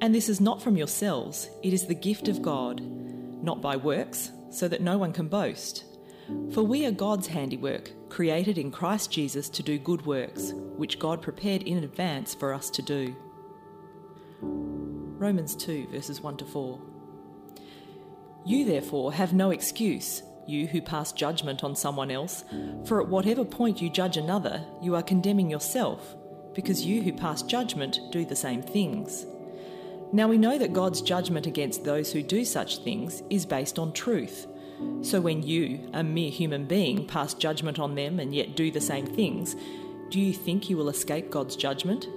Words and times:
and 0.00 0.14
this 0.14 0.28
is 0.28 0.40
not 0.40 0.62
from 0.62 0.76
yourselves, 0.76 1.50
it 1.64 1.72
is 1.72 1.86
the 1.86 1.94
gift 1.96 2.28
of 2.28 2.40
God, 2.40 2.80
not 3.42 3.60
by 3.60 3.74
works, 3.74 4.30
so 4.52 4.68
that 4.68 4.80
no 4.80 4.96
one 4.96 5.12
can 5.12 5.26
boast. 5.26 5.82
For 6.52 6.62
we 6.62 6.86
are 6.86 6.92
God's 6.92 7.26
handiwork, 7.26 7.90
created 8.10 8.58
in 8.58 8.70
Christ 8.70 9.10
Jesus 9.10 9.48
to 9.48 9.64
do 9.64 9.76
good 9.76 10.06
works, 10.06 10.52
which 10.78 10.98
God 10.98 11.20
prepared 11.20 11.62
in 11.62 11.84
advance 11.84 12.34
for 12.34 12.54
us 12.54 12.70
to 12.70 12.82
do. 12.82 13.14
Romans 14.40 15.56
2, 15.56 15.88
verses 15.90 16.20
1 16.20 16.36
to 16.38 16.44
4. 16.44 16.80
You 18.46 18.64
therefore 18.64 19.12
have 19.12 19.32
no 19.34 19.50
excuse, 19.50 20.22
you 20.46 20.68
who 20.68 20.80
pass 20.80 21.12
judgment 21.12 21.64
on 21.64 21.74
someone 21.74 22.10
else, 22.10 22.44
for 22.84 23.02
at 23.02 23.08
whatever 23.08 23.44
point 23.44 23.82
you 23.82 23.90
judge 23.90 24.16
another, 24.16 24.64
you 24.80 24.94
are 24.94 25.02
condemning 25.02 25.50
yourself, 25.50 26.14
because 26.54 26.86
you 26.86 27.02
who 27.02 27.12
pass 27.12 27.42
judgment 27.42 27.98
do 28.12 28.24
the 28.24 28.36
same 28.36 28.62
things. 28.62 29.26
Now 30.12 30.28
we 30.28 30.38
know 30.38 30.56
that 30.56 30.72
God's 30.72 31.02
judgment 31.02 31.46
against 31.46 31.84
those 31.84 32.12
who 32.12 32.22
do 32.22 32.44
such 32.44 32.78
things 32.78 33.22
is 33.28 33.44
based 33.44 33.78
on 33.78 33.92
truth. 33.92 34.46
So 35.02 35.20
when 35.20 35.42
you, 35.42 35.90
a 35.92 36.04
mere 36.04 36.30
human 36.30 36.66
being, 36.66 37.06
pass 37.06 37.34
judgment 37.34 37.80
on 37.80 37.96
them 37.96 38.20
and 38.20 38.32
yet 38.32 38.54
do 38.54 38.70
the 38.70 38.80
same 38.80 39.06
things, 39.06 39.56
do 40.10 40.20
you 40.20 40.32
think 40.32 40.70
you 40.70 40.76
will 40.76 40.88
escape 40.88 41.30
God's 41.30 41.54
judgment? 41.54 42.08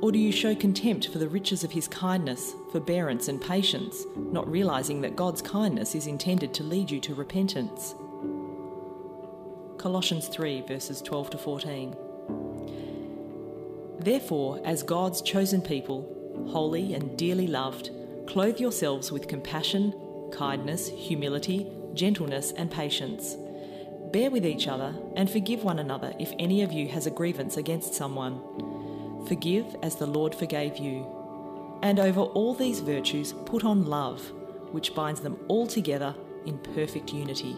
Or 0.00 0.12
do 0.12 0.18
you 0.18 0.30
show 0.30 0.54
contempt 0.54 1.08
for 1.08 1.18
the 1.18 1.28
riches 1.28 1.64
of 1.64 1.72
his 1.72 1.88
kindness, 1.88 2.54
forbearance, 2.70 3.28
and 3.28 3.40
patience, 3.40 4.04
not 4.16 4.48
realizing 4.48 5.00
that 5.00 5.16
God's 5.16 5.42
kindness 5.42 5.94
is 5.94 6.06
intended 6.06 6.52
to 6.54 6.62
lead 6.62 6.90
you 6.90 7.00
to 7.00 7.14
repentance? 7.14 7.94
Colossians 9.78 10.28
3, 10.28 10.62
verses 10.62 11.00
12 11.02 11.30
to 11.30 11.38
14. 11.38 11.96
Therefore, 13.98 14.60
as 14.64 14.82
God's 14.82 15.22
chosen 15.22 15.62
people, 15.62 16.46
holy 16.50 16.94
and 16.94 17.16
dearly 17.16 17.46
loved, 17.46 17.90
clothe 18.26 18.60
yourselves 18.60 19.10
with 19.10 19.28
compassion, 19.28 19.94
kindness, 20.32 20.88
humility, 20.88 21.66
gentleness, 21.94 22.52
and 22.52 22.70
patience. 22.70 23.36
Bear 24.12 24.30
with 24.30 24.46
each 24.46 24.68
other 24.68 24.94
and 25.14 25.28
forgive 25.28 25.64
one 25.64 25.78
another 25.78 26.14
if 26.18 26.32
any 26.38 26.62
of 26.62 26.72
you 26.72 26.88
has 26.88 27.06
a 27.06 27.10
grievance 27.10 27.56
against 27.56 27.94
someone. 27.94 28.40
Forgive 29.26 29.76
as 29.82 29.96
the 29.96 30.06
Lord 30.06 30.34
forgave 30.34 30.78
you. 30.78 31.06
And 31.82 31.98
over 31.98 32.20
all 32.20 32.54
these 32.54 32.80
virtues, 32.80 33.32
put 33.44 33.64
on 33.64 33.84
love, 33.84 34.32
which 34.72 34.94
binds 34.94 35.20
them 35.20 35.38
all 35.48 35.66
together 35.66 36.14
in 36.46 36.58
perfect 36.58 37.12
unity. 37.12 37.56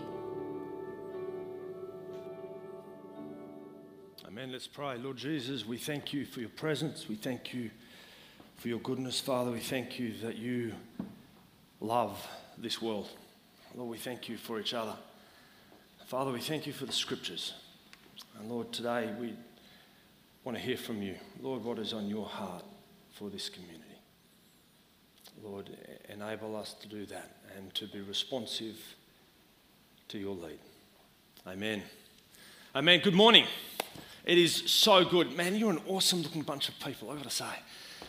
Amen. 4.26 4.52
Let's 4.52 4.66
pray. 4.66 4.96
Lord 4.98 5.16
Jesus, 5.16 5.66
we 5.66 5.78
thank 5.78 6.12
you 6.12 6.24
for 6.24 6.40
your 6.40 6.48
presence. 6.48 7.08
We 7.08 7.16
thank 7.16 7.52
you 7.52 7.70
for 8.56 8.68
your 8.68 8.78
goodness, 8.78 9.20
Father. 9.20 9.50
We 9.50 9.60
thank 9.60 9.98
you 9.98 10.14
that 10.22 10.36
you 10.36 10.72
love 11.80 12.26
this 12.56 12.82
world. 12.82 13.08
Lord, 13.74 13.90
we 13.90 13.98
thank 13.98 14.28
you 14.28 14.36
for 14.36 14.58
each 14.58 14.74
other. 14.74 14.94
Father, 16.08 16.32
we 16.32 16.40
thank 16.40 16.66
you 16.66 16.72
for 16.72 16.86
the 16.86 16.92
scriptures. 16.92 17.52
And 18.40 18.50
Lord, 18.50 18.72
today 18.72 19.12
we 19.20 19.34
want 20.42 20.56
to 20.56 20.64
hear 20.64 20.78
from 20.78 21.02
you. 21.02 21.16
Lord, 21.42 21.62
what 21.62 21.78
is 21.78 21.92
on 21.92 22.08
your 22.08 22.24
heart 22.24 22.64
for 23.12 23.28
this 23.28 23.50
community? 23.50 23.84
Lord, 25.44 25.68
enable 26.08 26.56
us 26.56 26.72
to 26.80 26.88
do 26.88 27.04
that 27.04 27.36
and 27.54 27.74
to 27.74 27.86
be 27.86 28.00
responsive 28.00 28.78
to 30.08 30.16
your 30.16 30.34
lead. 30.34 30.58
Amen. 31.46 31.82
Amen. 32.74 33.00
Good 33.04 33.12
morning. 33.12 33.44
It 34.24 34.38
is 34.38 34.54
so 34.54 35.04
good. 35.04 35.36
Man, 35.36 35.56
you're 35.56 35.72
an 35.72 35.82
awesome 35.86 36.22
looking 36.22 36.40
bunch 36.40 36.70
of 36.70 36.80
people, 36.80 37.10
I've 37.10 37.18
got 37.18 37.24
to 37.24 37.30
say. 37.30 37.54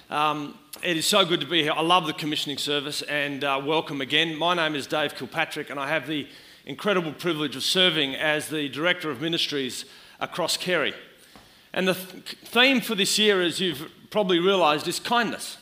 Um, 0.09 0.57
it 0.81 0.95
is 0.95 1.05
so 1.05 1.25
good 1.25 1.41
to 1.41 1.47
be 1.47 1.63
here. 1.63 1.73
I 1.73 1.81
love 1.81 2.07
the 2.07 2.13
commissioning 2.13 2.59
service 2.59 3.01
and 3.01 3.43
uh, 3.43 3.61
welcome 3.61 3.99
again. 3.99 4.37
My 4.37 4.53
name 4.53 4.73
is 4.73 4.87
Dave 4.87 5.15
Kilpatrick 5.15 5.69
and 5.69 5.77
I 5.77 5.89
have 5.89 6.07
the 6.07 6.29
incredible 6.69 7.11
privilege 7.11 7.55
of 7.55 7.63
serving 7.63 8.13
as 8.13 8.49
the 8.49 8.69
Director 8.69 9.09
of 9.09 9.19
Ministries 9.19 9.85
across 10.19 10.55
Carey. 10.55 10.93
And 11.73 11.87
the 11.87 11.95
th- 11.95 12.37
theme 12.45 12.79
for 12.79 12.93
this 12.93 13.17
year, 13.17 13.41
as 13.41 13.59
you've 13.59 13.91
probably 14.11 14.37
realised, 14.37 14.87
is 14.87 14.99
kindness. 14.99 15.57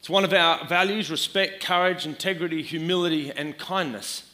It's 0.00 0.10
one 0.10 0.24
of 0.24 0.32
our 0.32 0.66
values 0.66 1.12
respect, 1.12 1.62
courage, 1.62 2.06
integrity, 2.06 2.60
humility, 2.60 3.30
and 3.30 3.56
kindness. 3.56 4.24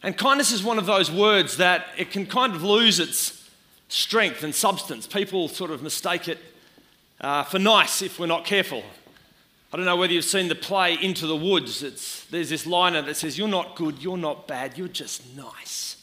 And 0.00 0.16
kindness 0.16 0.52
is 0.52 0.62
one 0.62 0.78
of 0.78 0.86
those 0.86 1.10
words 1.10 1.56
that 1.56 1.86
it 1.98 2.12
can 2.12 2.24
kind 2.24 2.54
of 2.54 2.62
lose 2.62 3.00
its 3.00 3.50
strength 3.88 4.44
and 4.44 4.54
substance. 4.54 5.08
People 5.08 5.48
sort 5.48 5.72
of 5.72 5.82
mistake 5.82 6.28
it 6.28 6.38
uh, 7.20 7.42
for 7.42 7.58
nice 7.58 8.00
if 8.00 8.20
we're 8.20 8.26
not 8.26 8.44
careful. 8.44 8.84
I 9.74 9.76
don't 9.76 9.86
know 9.86 9.96
whether 9.96 10.12
you've 10.12 10.24
seen 10.24 10.46
the 10.46 10.54
play 10.54 10.94
Into 10.94 11.26
the 11.26 11.34
Woods. 11.34 11.82
It's, 11.82 12.26
there's 12.26 12.48
this 12.48 12.64
liner 12.64 13.02
that 13.02 13.16
says, 13.16 13.36
You're 13.36 13.48
not 13.48 13.74
good, 13.74 14.00
you're 14.00 14.16
not 14.16 14.46
bad, 14.46 14.78
you're 14.78 14.86
just 14.86 15.34
nice. 15.36 15.96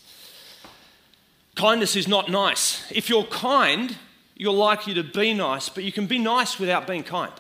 Kindness 1.56 1.96
is 1.96 2.06
not 2.06 2.30
nice. 2.30 2.84
If 2.92 3.08
you're 3.08 3.24
kind, 3.24 3.96
you're 4.36 4.52
likely 4.52 4.94
to 4.96 5.04
be 5.04 5.34
nice, 5.34 5.70
but 5.70 5.86
you 5.86 5.94
can 5.94 6.06
be 6.06 6.20
nice 6.20 6.60
without 6.60 6.86
being 6.86 7.04
kind. 7.04 7.32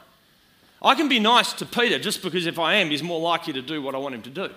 I 0.81 0.95
can 0.95 1.09
be 1.09 1.19
nice 1.19 1.51
to 1.51 1.65
Peter 1.65 1.99
just 1.99 2.23
because 2.23 2.45
if 2.45 2.57
I 2.57 2.75
am, 2.75 2.91
he's 2.91 3.03
more 3.03 3.19
likely 3.19 3.51
to 3.51 3.61
do 3.61 3.81
what 3.81 3.93
I 3.93 3.97
want 3.97 4.15
him 4.15 4.21
to 4.21 4.29
do. 4.29 4.51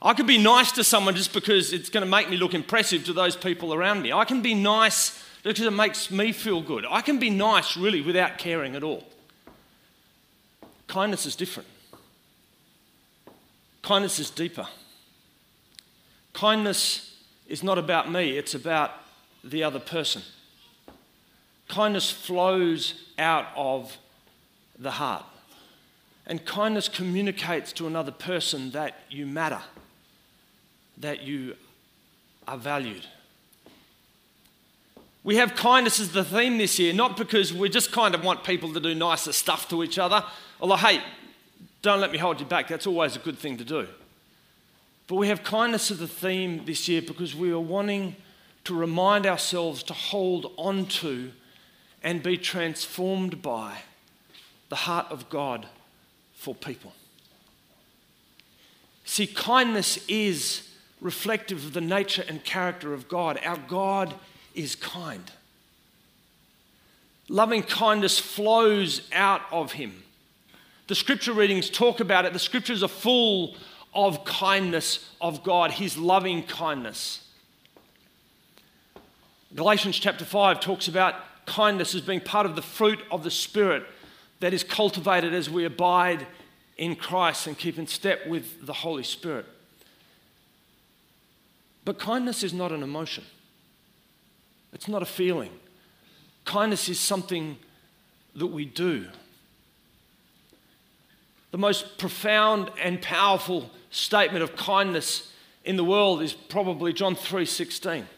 I 0.00 0.14
can 0.14 0.24
be 0.24 0.38
nice 0.38 0.72
to 0.72 0.84
someone 0.84 1.14
just 1.14 1.34
because 1.34 1.74
it's 1.74 1.90
going 1.90 2.02
to 2.02 2.10
make 2.10 2.30
me 2.30 2.38
look 2.38 2.54
impressive 2.54 3.04
to 3.04 3.12
those 3.12 3.36
people 3.36 3.74
around 3.74 4.00
me. 4.00 4.10
I 4.10 4.24
can 4.24 4.40
be 4.40 4.54
nice 4.54 5.22
because 5.42 5.66
it 5.66 5.70
makes 5.72 6.10
me 6.10 6.32
feel 6.32 6.62
good. 6.62 6.86
I 6.88 7.02
can 7.02 7.18
be 7.18 7.28
nice 7.28 7.76
really 7.76 8.00
without 8.00 8.38
caring 8.38 8.74
at 8.74 8.82
all. 8.82 9.04
Kindness 10.92 11.24
is 11.24 11.34
different. 11.34 11.70
Kindness 13.80 14.18
is 14.18 14.28
deeper. 14.28 14.68
Kindness 16.34 17.16
is 17.48 17.62
not 17.62 17.78
about 17.78 18.12
me, 18.12 18.36
it's 18.36 18.54
about 18.54 18.90
the 19.42 19.64
other 19.64 19.78
person. 19.78 20.20
Kindness 21.66 22.10
flows 22.10 22.92
out 23.18 23.46
of 23.56 23.96
the 24.78 24.90
heart. 24.90 25.24
And 26.26 26.44
kindness 26.44 26.90
communicates 26.90 27.72
to 27.72 27.86
another 27.86 28.12
person 28.12 28.72
that 28.72 28.98
you 29.08 29.24
matter 29.26 29.62
that 30.98 31.22
you 31.22 31.56
are 32.46 32.58
valued. 32.58 33.06
We 35.24 35.36
have 35.36 35.54
kindness 35.54 36.00
as 36.00 36.12
the 36.12 36.24
theme 36.24 36.58
this 36.58 36.78
year, 36.78 36.92
not 36.92 37.16
because 37.16 37.52
we 37.52 37.68
just 37.68 37.92
kind 37.92 38.14
of 38.14 38.24
want 38.24 38.42
people 38.42 38.72
to 38.72 38.80
do 38.80 38.94
nicer 38.94 39.32
stuff 39.32 39.68
to 39.68 39.84
each 39.84 39.98
other, 39.98 40.24
although, 40.60 40.76
hey, 40.76 41.00
don't 41.80 42.00
let 42.00 42.10
me 42.10 42.18
hold 42.18 42.40
you 42.40 42.46
back, 42.46 42.68
that's 42.68 42.86
always 42.86 43.14
a 43.14 43.20
good 43.20 43.38
thing 43.38 43.56
to 43.58 43.64
do. 43.64 43.86
But 45.06 45.16
we 45.16 45.28
have 45.28 45.42
kindness 45.44 45.90
as 45.90 45.98
the 45.98 46.08
theme 46.08 46.64
this 46.64 46.88
year 46.88 47.02
because 47.02 47.34
we 47.34 47.52
are 47.52 47.60
wanting 47.60 48.16
to 48.64 48.74
remind 48.74 49.26
ourselves 49.26 49.82
to 49.84 49.92
hold 49.92 50.52
on 50.56 50.86
to 50.86 51.32
and 52.02 52.22
be 52.22 52.36
transformed 52.36 53.42
by 53.42 53.78
the 54.68 54.76
heart 54.76 55.06
of 55.10 55.28
God 55.28 55.66
for 56.34 56.54
people. 56.54 56.92
See, 59.04 59.26
kindness 59.26 59.98
is 60.08 60.68
reflective 61.00 61.64
of 61.64 61.72
the 61.72 61.80
nature 61.80 62.24
and 62.28 62.42
character 62.44 62.94
of 62.94 63.08
God. 63.08 63.38
Our 63.44 63.56
God 63.56 64.14
is 64.54 64.74
kind. 64.74 65.30
Loving 67.28 67.62
kindness 67.62 68.18
flows 68.18 69.08
out 69.12 69.42
of 69.50 69.72
Him. 69.72 70.02
The 70.88 70.94
scripture 70.94 71.32
readings 71.32 71.70
talk 71.70 72.00
about 72.00 72.24
it. 72.24 72.32
The 72.32 72.38
scriptures 72.38 72.82
are 72.82 72.88
full 72.88 73.56
of 73.94 74.24
kindness 74.24 75.10
of 75.20 75.42
God, 75.42 75.72
His 75.72 75.96
loving 75.96 76.42
kindness. 76.42 77.26
Galatians 79.54 79.98
chapter 79.98 80.24
5 80.24 80.60
talks 80.60 80.88
about 80.88 81.14
kindness 81.46 81.94
as 81.94 82.00
being 82.00 82.20
part 82.20 82.46
of 82.46 82.56
the 82.56 82.62
fruit 82.62 83.00
of 83.10 83.22
the 83.22 83.30
Spirit 83.30 83.84
that 84.40 84.54
is 84.54 84.64
cultivated 84.64 85.34
as 85.34 85.48
we 85.48 85.64
abide 85.64 86.26
in 86.76 86.96
Christ 86.96 87.46
and 87.46 87.56
keep 87.56 87.78
in 87.78 87.86
step 87.86 88.26
with 88.26 88.66
the 88.66 88.72
Holy 88.72 89.02
Spirit. 89.02 89.46
But 91.84 91.98
kindness 91.98 92.42
is 92.42 92.52
not 92.52 92.72
an 92.72 92.82
emotion, 92.82 93.24
it's 94.72 94.88
not 94.88 95.02
a 95.02 95.06
feeling. 95.06 95.50
Kindness 96.44 96.88
is 96.88 96.98
something 96.98 97.56
that 98.34 98.46
we 98.46 98.64
do. 98.64 99.06
The 101.50 101.58
most 101.58 101.98
profound 101.98 102.70
and 102.82 103.00
powerful 103.02 103.70
statement 103.90 104.42
of 104.42 104.56
kindness 104.56 105.30
in 105.64 105.76
the 105.76 105.84
world 105.84 106.22
is 106.22 106.32
probably 106.32 106.92
John 106.92 107.14
3:16. 107.14 108.08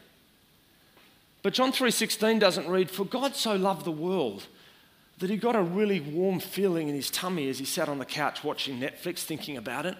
But 1.42 1.52
John 1.52 1.72
3:16 1.72 2.38
doesn't 2.38 2.68
read 2.68 2.90
for 2.90 3.04
God 3.04 3.34
so 3.34 3.56
loved 3.56 3.84
the 3.84 3.90
world 3.90 4.46
that 5.18 5.30
he 5.30 5.36
got 5.36 5.56
a 5.56 5.62
really 5.62 6.00
warm 6.00 6.40
feeling 6.40 6.88
in 6.88 6.94
his 6.94 7.10
tummy 7.10 7.48
as 7.48 7.58
he 7.58 7.64
sat 7.64 7.88
on 7.88 7.98
the 7.98 8.04
couch 8.04 8.42
watching 8.42 8.80
Netflix 8.80 9.18
thinking 9.18 9.56
about 9.56 9.84
it. 9.84 9.96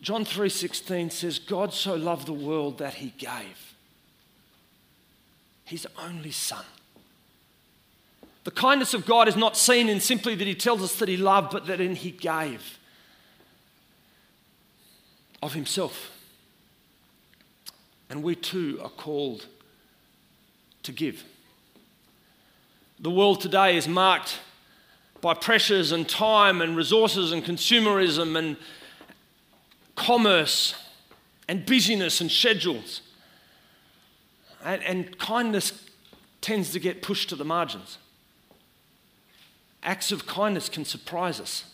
John 0.00 0.24
3:16 0.24 1.10
says 1.10 1.40
God 1.40 1.74
so 1.74 1.96
loved 1.96 2.26
the 2.26 2.32
world 2.32 2.78
that 2.78 2.94
he 2.94 3.10
gave 3.18 3.67
his 5.68 5.86
only 6.02 6.30
son. 6.30 6.64
The 8.44 8.50
kindness 8.50 8.94
of 8.94 9.04
God 9.04 9.28
is 9.28 9.36
not 9.36 9.58
seen 9.58 9.90
in 9.90 10.00
simply 10.00 10.34
that 10.34 10.46
he 10.46 10.54
tells 10.54 10.82
us 10.82 10.96
that 10.96 11.08
he 11.08 11.18
loved 11.18 11.52
but 11.52 11.66
that 11.66 11.80
in 11.80 11.94
he 11.94 12.10
gave 12.10 12.78
of 15.42 15.52
himself. 15.52 16.10
And 18.08 18.22
we 18.22 18.34
too 18.34 18.80
are 18.82 18.88
called 18.88 19.46
to 20.84 20.92
give. 20.92 21.24
The 22.98 23.10
world 23.10 23.42
today 23.42 23.76
is 23.76 23.86
marked 23.86 24.40
by 25.20 25.34
pressures 25.34 25.92
and 25.92 26.08
time 26.08 26.62
and 26.62 26.74
resources 26.74 27.32
and 27.32 27.44
consumerism 27.44 28.38
and 28.38 28.56
commerce 29.94 30.74
and 31.46 31.66
busyness 31.66 32.22
and 32.22 32.30
schedules. 32.30 33.02
And, 34.68 34.82
and, 34.82 35.18
kindness 35.18 35.82
tends 36.42 36.72
to 36.72 36.78
get 36.78 37.00
pushed 37.00 37.30
to 37.30 37.36
the 37.36 37.44
margins. 37.44 37.96
Acts 39.82 40.12
of 40.12 40.26
kindness 40.26 40.68
can 40.68 40.84
surprise 40.84 41.40
us 41.40 41.64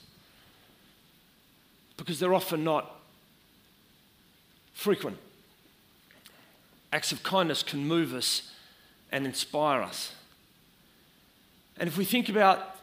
because 1.96 2.20
they're 2.20 2.34
often 2.34 2.62
not 2.62 3.00
frequent. 4.74 5.16
Acts 6.92 7.10
of 7.10 7.24
kindness 7.24 7.64
can 7.64 7.84
move 7.84 8.14
us 8.14 8.52
and 9.10 9.26
inspire 9.26 9.82
us. 9.82 10.14
And 11.76 11.88
if 11.88 11.98
we 11.98 12.04
think 12.04 12.28
about 12.28 12.76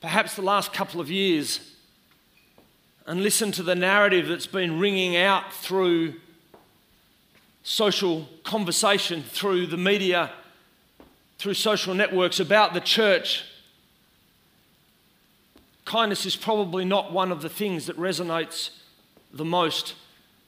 perhaps 0.00 0.36
the 0.36 0.42
last 0.42 0.72
couple 0.72 1.02
of 1.02 1.10
years 1.10 1.60
and 3.04 3.22
listen 3.22 3.52
to 3.52 3.62
the 3.62 3.74
narrative 3.74 4.26
that's 4.26 4.46
been 4.46 4.80
ringing 4.80 5.18
out 5.18 5.52
through 5.52 6.14
social 7.68 8.26
conversation, 8.44 9.22
through 9.22 9.66
the 9.66 9.76
media, 9.76 10.30
through 11.38 11.54
social 11.54 11.94
networks 11.94 12.40
about 12.40 12.72
the 12.72 12.80
church, 12.80 13.44
kindness 15.84 16.24
is 16.26 16.36
probably 16.36 16.84
not 16.84 17.12
one 17.12 17.30
of 17.30 17.42
the 17.42 17.48
things 17.48 17.86
that 17.86 17.96
resonates 17.98 18.70
the 19.32 19.44
most 19.44 19.94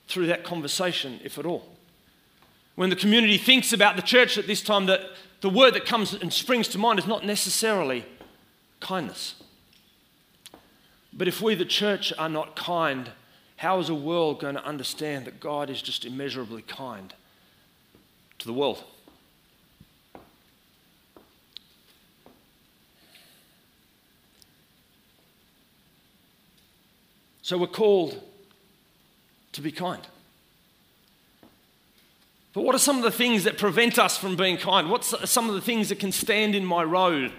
through 0.08 0.26
that 0.26 0.44
conversation, 0.44 1.20
if 1.22 1.38
at 1.38 1.46
all 1.46 1.70
when 2.80 2.88
the 2.88 2.96
community 2.96 3.36
thinks 3.36 3.74
about 3.74 3.94
the 3.94 4.00
church 4.00 4.38
at 4.38 4.46
this 4.46 4.62
time, 4.62 4.86
that 4.86 5.02
the 5.42 5.50
word 5.50 5.74
that 5.74 5.84
comes 5.84 6.14
and 6.14 6.32
springs 6.32 6.66
to 6.66 6.78
mind 6.78 6.98
is 6.98 7.06
not 7.06 7.26
necessarily 7.26 8.06
kindness. 8.80 9.34
But 11.12 11.28
if 11.28 11.42
we, 11.42 11.54
the 11.54 11.66
church, 11.66 12.10
are 12.16 12.30
not 12.30 12.56
kind, 12.56 13.10
how 13.60 13.78
is 13.78 13.90
a 13.90 13.94
world 13.94 14.40
going 14.40 14.54
to 14.54 14.64
understand 14.64 15.26
that 15.26 15.38
God 15.38 15.68
is 15.68 15.82
just 15.82 16.06
immeasurably 16.06 16.62
kind 16.62 17.12
to 18.38 18.46
the 18.46 18.54
world? 18.54 18.82
So 27.42 27.58
we're 27.58 27.66
called 27.66 28.18
to 29.52 29.60
be 29.60 29.70
kind. 29.70 30.00
But 32.54 32.62
what 32.62 32.74
are 32.74 32.78
some 32.78 32.96
of 32.96 33.02
the 33.02 33.10
things 33.10 33.44
that 33.44 33.58
prevent 33.58 33.98
us 33.98 34.16
from 34.16 34.36
being 34.36 34.56
kind? 34.56 34.88
What's 34.88 35.14
some 35.30 35.50
of 35.50 35.54
the 35.54 35.60
things 35.60 35.90
that 35.90 35.98
can 35.98 36.12
stand 36.12 36.54
in 36.54 36.64
my 36.64 36.82
road 36.82 37.30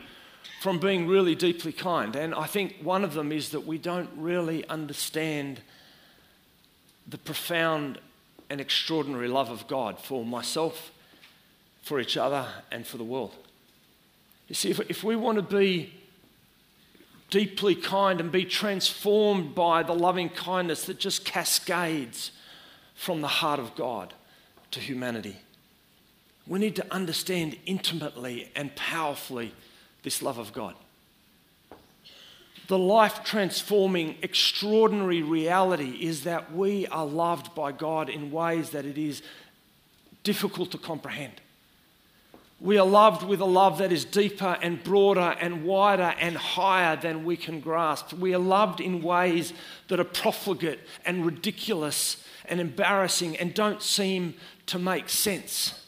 from 0.62 0.78
being 0.78 1.08
really 1.08 1.34
deeply 1.34 1.74
kind? 1.74 2.16
And 2.16 2.36
I 2.36 2.46
think 2.46 2.76
one 2.84 3.04
of 3.04 3.16
them 3.16 3.32
is 3.32 3.50
that 3.50 3.66
we 3.66 3.80
don't 3.80 4.12
really 4.16 4.64
understand 4.68 5.62
the 7.12 7.18
profound 7.18 8.00
and 8.50 8.60
extraordinary 8.60 9.28
love 9.28 9.50
of 9.50 9.68
God 9.68 10.00
for 10.00 10.26
myself, 10.26 10.92
for 11.84 12.00
each 12.00 12.18
other, 12.18 12.48
and 12.72 12.88
for 12.88 12.98
the 12.98 13.04
world. 13.04 13.36
You 14.48 14.56
see, 14.56 14.72
if, 14.72 14.80
if 14.90 15.04
we 15.04 15.16
want 15.16 15.38
to 15.38 15.44
be 15.44 15.94
deeply 17.30 17.76
kind 17.76 18.20
and 18.20 18.32
be 18.32 18.44
transformed 18.44 19.56
by 19.56 19.84
the 19.84 19.94
loving 19.94 20.30
kindness 20.30 20.86
that 20.86 21.00
just 21.00 21.24
cascades 21.24 22.32
from 22.94 23.22
the 23.22 23.28
heart 23.28 23.60
of 23.60 23.76
God, 23.76 24.14
to 24.72 24.80
humanity. 24.80 25.38
We 26.48 26.60
need 26.60 26.76
to 26.78 26.94
understand 26.94 27.58
intimately 27.66 28.52
and 28.56 28.76
powerfully 28.76 29.54
this 30.04 30.22
love 30.22 30.38
of 30.38 30.54
God. 30.54 30.76
The 32.68 32.78
life 32.78 33.24
transforming, 33.24 34.16
extraordinary 34.22 35.22
reality 35.22 35.98
is 36.02 36.24
that 36.24 36.54
we 36.54 36.88
are 36.88 37.06
loved 37.06 37.54
by 37.54 37.72
God 37.72 38.10
in 38.10 38.32
ways 38.32 38.70
that 38.70 38.86
it 38.86 38.98
is 38.98 39.22
difficult 40.24 40.72
to 40.72 40.78
comprehend. 40.78 41.42
We 42.62 42.78
are 42.78 42.86
loved 42.86 43.24
with 43.24 43.42
a 43.42 43.46
love 43.46 43.80
that 43.80 43.92
is 43.92 44.06
deeper 44.06 44.56
and 44.62 44.84
broader 44.84 45.36
and 45.40 45.64
wider 45.64 46.14
and 46.20 46.38
higher 46.38 46.96
than 46.96 47.26
we 47.26 47.36
can 47.36 47.60
grasp. 47.60 48.14
We 48.14 48.36
are 48.36 48.40
loved 48.40 48.80
in 48.80 49.02
ways 49.02 49.52
that 49.88 50.00
are 50.00 50.04
profligate 50.04 50.80
and 51.04 51.26
ridiculous 51.26 52.24
and 52.46 52.60
embarrassing 52.60 53.36
and 53.38 53.56
don't 53.56 53.82
seem 53.82 54.36
to 54.68 54.78
make 54.78 55.10
sense. 55.10 55.81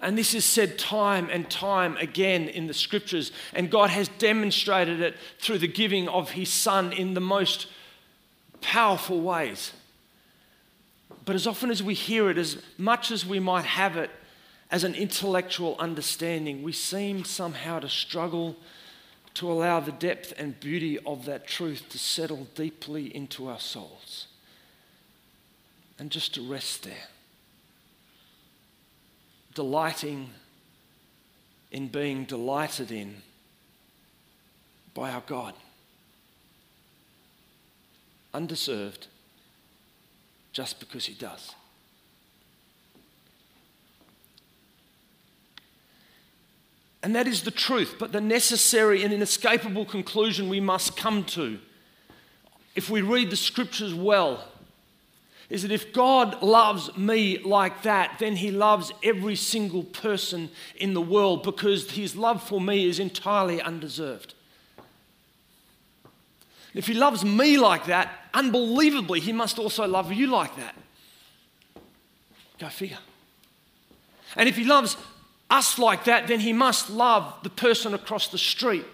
And 0.00 0.16
this 0.16 0.32
is 0.32 0.44
said 0.44 0.78
time 0.78 1.28
and 1.30 1.50
time 1.50 1.96
again 1.96 2.48
in 2.48 2.68
the 2.68 2.74
scriptures, 2.74 3.32
and 3.52 3.70
God 3.70 3.90
has 3.90 4.08
demonstrated 4.08 5.00
it 5.00 5.16
through 5.40 5.58
the 5.58 5.66
giving 5.66 6.08
of 6.08 6.30
His 6.30 6.50
Son 6.50 6.92
in 6.92 7.14
the 7.14 7.20
most 7.20 7.66
powerful 8.60 9.20
ways. 9.20 9.72
But 11.24 11.34
as 11.34 11.46
often 11.46 11.70
as 11.70 11.82
we 11.82 11.94
hear 11.94 12.30
it, 12.30 12.38
as 12.38 12.62
much 12.78 13.10
as 13.10 13.26
we 13.26 13.40
might 13.40 13.64
have 13.64 13.96
it 13.96 14.10
as 14.70 14.84
an 14.84 14.94
intellectual 14.94 15.76
understanding, 15.78 16.62
we 16.62 16.72
seem 16.72 17.24
somehow 17.24 17.80
to 17.80 17.88
struggle 17.88 18.56
to 19.34 19.50
allow 19.50 19.78
the 19.78 19.92
depth 19.92 20.32
and 20.36 20.58
beauty 20.58 20.98
of 21.00 21.24
that 21.24 21.46
truth 21.46 21.88
to 21.88 21.98
settle 21.98 22.46
deeply 22.54 23.14
into 23.14 23.48
our 23.48 23.60
souls. 23.60 24.26
And 25.98 26.10
just 26.10 26.34
to 26.34 26.42
rest 26.42 26.84
there, 26.84 27.08
delighting 29.58 30.30
in 31.72 31.88
being 31.88 32.24
delighted 32.24 32.92
in 32.92 33.12
by 34.94 35.10
our 35.10 35.24
God. 35.26 35.52
Undeserved, 38.32 39.08
just 40.52 40.78
because 40.78 41.06
He 41.06 41.14
does. 41.14 41.56
And 47.02 47.16
that 47.16 47.26
is 47.26 47.42
the 47.42 47.50
truth, 47.50 47.96
but 47.98 48.12
the 48.12 48.20
necessary 48.20 49.02
and 49.02 49.12
inescapable 49.12 49.86
conclusion 49.86 50.48
we 50.48 50.60
must 50.60 50.96
come 50.96 51.24
to 51.24 51.58
if 52.76 52.88
we 52.88 53.00
read 53.00 53.28
the 53.30 53.36
scriptures 53.36 53.92
well 53.92 54.44
is 55.50 55.62
that 55.62 55.72
if 55.72 55.92
God 55.92 56.42
loves 56.42 56.94
me 56.96 57.38
like 57.38 57.82
that, 57.82 58.18
then 58.18 58.36
He 58.36 58.50
loves 58.50 58.92
every 59.02 59.34
single 59.34 59.82
person 59.82 60.50
in 60.76 60.92
the 60.92 61.00
world 61.00 61.42
because 61.42 61.92
His 61.92 62.14
love 62.14 62.42
for 62.42 62.60
me 62.60 62.86
is 62.86 62.98
entirely 62.98 63.60
undeserved. 63.60 64.34
If 66.74 66.86
He 66.86 66.94
loves 66.94 67.24
me 67.24 67.56
like 67.56 67.86
that, 67.86 68.12
unbelievably, 68.34 69.20
He 69.20 69.32
must 69.32 69.58
also 69.58 69.86
love 69.86 70.12
you 70.12 70.26
like 70.26 70.54
that. 70.56 70.74
Go 72.58 72.68
figure. 72.68 72.98
And 74.36 74.48
if 74.50 74.56
He 74.56 74.64
loves 74.64 74.98
us 75.48 75.78
like 75.78 76.04
that, 76.04 76.28
then 76.28 76.40
He 76.40 76.52
must 76.52 76.90
love 76.90 77.34
the 77.42 77.50
person 77.50 77.94
across 77.94 78.28
the 78.28 78.38
street. 78.38 78.84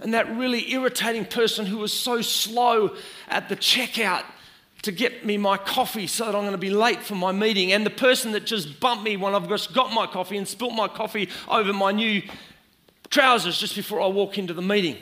And 0.00 0.12
that 0.14 0.28
really 0.34 0.72
irritating 0.72 1.24
person 1.24 1.66
who 1.66 1.78
was 1.78 1.92
so 1.92 2.20
slow 2.20 2.96
at 3.28 3.48
the 3.48 3.54
checkout 3.54 4.24
to 4.82 4.92
get 4.92 5.24
me 5.24 5.38
my 5.38 5.56
coffee 5.56 6.08
so 6.08 6.24
that 6.26 6.34
I'm 6.34 6.42
going 6.42 6.52
to 6.52 6.58
be 6.58 6.70
late 6.70 7.00
for 7.00 7.14
my 7.14 7.32
meeting, 7.32 7.72
and 7.72 7.86
the 7.86 7.90
person 7.90 8.32
that 8.32 8.44
just 8.44 8.80
bumped 8.80 9.04
me 9.04 9.16
when 9.16 9.34
I've 9.34 9.48
just 9.48 9.72
got 9.72 9.92
my 9.92 10.06
coffee 10.06 10.36
and 10.36 10.46
spilt 10.46 10.74
my 10.74 10.88
coffee 10.88 11.28
over 11.48 11.72
my 11.72 11.92
new 11.92 12.22
trousers 13.08 13.58
just 13.58 13.76
before 13.76 14.00
I 14.00 14.08
walk 14.08 14.38
into 14.38 14.52
the 14.52 14.62
meeting. 14.62 14.96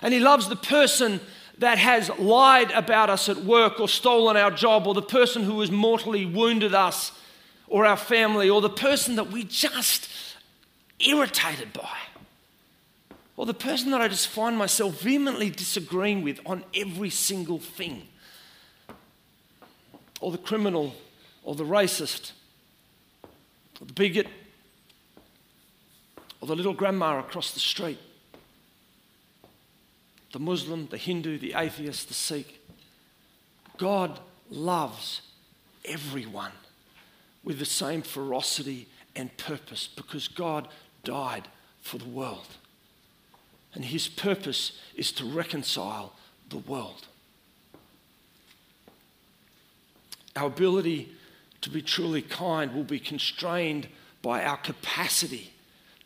And 0.00 0.14
he 0.14 0.20
loves 0.20 0.48
the 0.48 0.56
person 0.56 1.20
that 1.58 1.78
has 1.78 2.08
lied 2.18 2.70
about 2.72 3.10
us 3.10 3.28
at 3.28 3.36
work 3.38 3.78
or 3.80 3.88
stolen 3.88 4.36
our 4.36 4.50
job, 4.50 4.86
or 4.86 4.94
the 4.94 5.02
person 5.02 5.42
who 5.42 5.60
has 5.60 5.70
mortally 5.70 6.24
wounded 6.24 6.74
us 6.74 7.12
or 7.68 7.86
our 7.86 7.96
family, 7.96 8.48
or 8.48 8.60
the 8.60 8.70
person 8.70 9.16
that 9.16 9.30
we 9.30 9.44
just 9.44 10.08
irritated 11.00 11.72
by. 11.72 11.96
Or 13.36 13.46
the 13.46 13.54
person 13.54 13.90
that 13.90 14.00
I 14.00 14.08
just 14.08 14.28
find 14.28 14.56
myself 14.56 15.00
vehemently 15.00 15.50
disagreeing 15.50 16.22
with 16.22 16.40
on 16.46 16.64
every 16.74 17.10
single 17.10 17.58
thing 17.58 18.06
or 20.24 20.32
the 20.32 20.38
criminal 20.38 20.94
or 21.42 21.54
the 21.54 21.64
racist, 21.64 22.32
or 23.78 23.86
the 23.86 23.92
bigot, 23.92 24.26
or 26.40 26.48
the 26.48 26.56
little 26.56 26.72
grandma 26.72 27.18
across 27.18 27.50
the 27.50 27.60
street, 27.60 27.98
the 30.32 30.38
Muslim, 30.38 30.86
the 30.86 30.96
Hindu, 30.96 31.36
the 31.36 31.52
atheist, 31.54 32.08
the 32.08 32.14
Sikh. 32.14 32.58
God 33.76 34.18
loves 34.48 35.20
everyone 35.84 36.52
with 37.42 37.58
the 37.58 37.66
same 37.66 38.00
ferocity 38.00 38.88
and 39.14 39.36
purpose 39.36 39.90
because 39.94 40.26
God 40.26 40.68
died 41.04 41.48
for 41.82 41.98
the 41.98 42.08
world. 42.08 42.48
And 43.74 43.84
his 43.84 44.08
purpose 44.08 44.80
is 44.96 45.12
to 45.12 45.26
reconcile 45.26 46.14
the 46.48 46.56
world. 46.56 47.08
Our 50.36 50.46
ability 50.46 51.12
to 51.60 51.70
be 51.70 51.82
truly 51.82 52.22
kind 52.22 52.74
will 52.74 52.84
be 52.84 52.98
constrained 52.98 53.88
by 54.22 54.44
our 54.44 54.56
capacity 54.56 55.52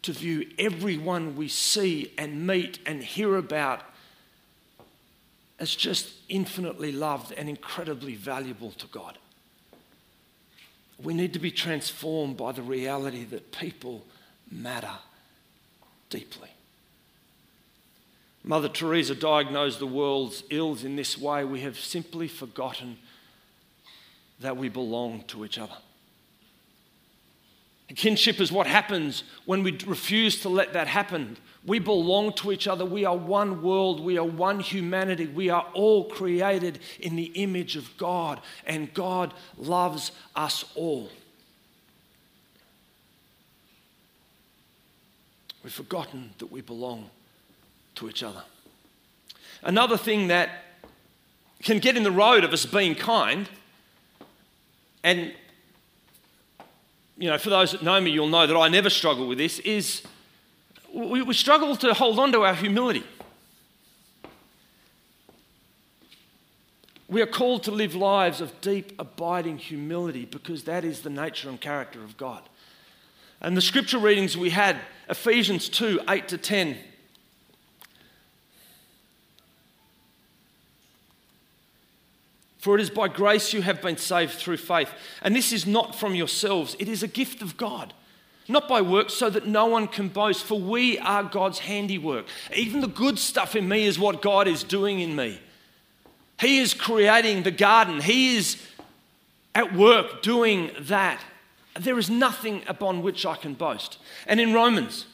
to 0.02 0.12
view 0.12 0.48
everyone 0.58 1.36
we 1.36 1.48
see 1.48 2.12
and 2.16 2.46
meet 2.46 2.78
and 2.86 3.02
hear 3.02 3.36
about 3.36 3.82
as 5.58 5.74
just 5.74 6.12
infinitely 6.28 6.92
loved 6.92 7.32
and 7.32 7.48
incredibly 7.48 8.14
valuable 8.14 8.70
to 8.72 8.86
God. 8.86 9.18
We 11.02 11.14
need 11.14 11.32
to 11.32 11.38
be 11.38 11.50
transformed 11.50 12.36
by 12.36 12.52
the 12.52 12.62
reality 12.62 13.24
that 13.24 13.52
people 13.52 14.04
matter 14.50 14.98
deeply. 16.10 16.48
Mother 18.44 18.68
Teresa 18.68 19.14
diagnosed 19.14 19.78
the 19.78 19.86
world's 19.86 20.42
ills 20.50 20.84
in 20.84 20.96
this 20.96 21.18
way. 21.18 21.44
We 21.44 21.60
have 21.60 21.78
simply 21.78 22.28
forgotten 22.28 22.98
that 24.40 24.56
we 24.56 24.68
belong 24.68 25.24
to 25.28 25.44
each 25.44 25.58
other. 25.58 25.76
Kinship 27.94 28.38
is 28.40 28.52
what 28.52 28.66
happens 28.66 29.24
when 29.46 29.62
we 29.62 29.78
refuse 29.86 30.42
to 30.42 30.48
let 30.48 30.74
that 30.74 30.86
happen. 30.86 31.38
We 31.64 31.78
belong 31.78 32.34
to 32.34 32.52
each 32.52 32.68
other. 32.68 32.84
We 32.84 33.06
are 33.06 33.16
one 33.16 33.62
world. 33.62 34.00
We 34.00 34.18
are 34.18 34.24
one 34.24 34.60
humanity. 34.60 35.26
We 35.26 35.48
are 35.48 35.66
all 35.72 36.04
created 36.04 36.80
in 37.00 37.16
the 37.16 37.30
image 37.34 37.76
of 37.76 37.96
God, 37.96 38.40
and 38.66 38.92
God 38.92 39.32
loves 39.56 40.12
us 40.36 40.66
all. 40.74 41.10
We've 45.64 45.72
forgotten 45.72 46.30
that 46.38 46.52
we 46.52 46.60
belong 46.60 47.10
to 47.96 48.08
each 48.08 48.22
other. 48.22 48.42
Another 49.62 49.96
thing 49.96 50.28
that 50.28 50.50
can 51.62 51.78
get 51.78 51.96
in 51.96 52.04
the 52.04 52.10
road 52.10 52.44
of 52.44 52.52
us 52.52 52.64
being 52.64 52.94
kind, 52.94 53.48
and 55.02 55.32
you 57.18 57.28
know, 57.28 57.36
for 57.36 57.50
those 57.50 57.72
that 57.72 57.82
know 57.82 58.00
me, 58.00 58.12
you'll 58.12 58.28
know 58.28 58.46
that 58.46 58.56
I 58.56 58.68
never 58.68 58.88
struggle 58.88 59.26
with 59.26 59.38
this, 59.38 59.58
is 59.60 60.02
we, 60.94 61.20
we 61.20 61.34
struggle 61.34 61.74
to 61.76 61.92
hold 61.92 62.18
on 62.18 62.30
to 62.32 62.42
our 62.42 62.54
humility. 62.54 63.04
We 67.08 67.22
are 67.22 67.26
called 67.26 67.64
to 67.64 67.70
live 67.70 67.94
lives 67.94 68.40
of 68.40 68.60
deep, 68.60 68.92
abiding 68.98 69.58
humility 69.58 70.26
because 70.26 70.64
that 70.64 70.84
is 70.84 71.00
the 71.00 71.10
nature 71.10 71.48
and 71.48 71.60
character 71.60 72.04
of 72.04 72.16
God. 72.16 72.42
And 73.40 73.56
the 73.56 73.62
scripture 73.62 73.98
readings 73.98 74.36
we 74.36 74.50
had, 74.50 74.76
Ephesians 75.08 75.68
2 75.68 76.02
8 76.08 76.28
to 76.28 76.38
10, 76.38 76.76
For 82.58 82.74
it 82.74 82.80
is 82.80 82.90
by 82.90 83.08
grace 83.08 83.52
you 83.52 83.62
have 83.62 83.80
been 83.80 83.96
saved 83.96 84.34
through 84.34 84.56
faith. 84.56 84.90
And 85.22 85.34
this 85.34 85.52
is 85.52 85.66
not 85.66 85.94
from 85.94 86.14
yourselves, 86.14 86.76
it 86.78 86.88
is 86.88 87.02
a 87.02 87.08
gift 87.08 87.40
of 87.42 87.56
God. 87.56 87.94
Not 88.50 88.66
by 88.66 88.80
works, 88.80 89.12
so 89.12 89.28
that 89.28 89.46
no 89.46 89.66
one 89.66 89.86
can 89.86 90.08
boast, 90.08 90.42
for 90.42 90.58
we 90.58 90.98
are 91.00 91.22
God's 91.22 91.58
handiwork. 91.58 92.24
Even 92.56 92.80
the 92.80 92.88
good 92.88 93.18
stuff 93.18 93.54
in 93.54 93.68
me 93.68 93.84
is 93.84 93.98
what 93.98 94.22
God 94.22 94.48
is 94.48 94.62
doing 94.62 95.00
in 95.00 95.14
me. 95.14 95.38
He 96.40 96.58
is 96.58 96.72
creating 96.72 97.42
the 97.42 97.50
garden, 97.50 98.00
He 98.00 98.36
is 98.36 98.60
at 99.54 99.74
work 99.74 100.22
doing 100.22 100.70
that. 100.80 101.20
There 101.78 101.98
is 101.98 102.08
nothing 102.08 102.62
upon 102.66 103.02
which 103.02 103.26
I 103.26 103.36
can 103.36 103.54
boast. 103.54 103.98
And 104.26 104.40
in 104.40 104.52
Romans, 104.52 105.06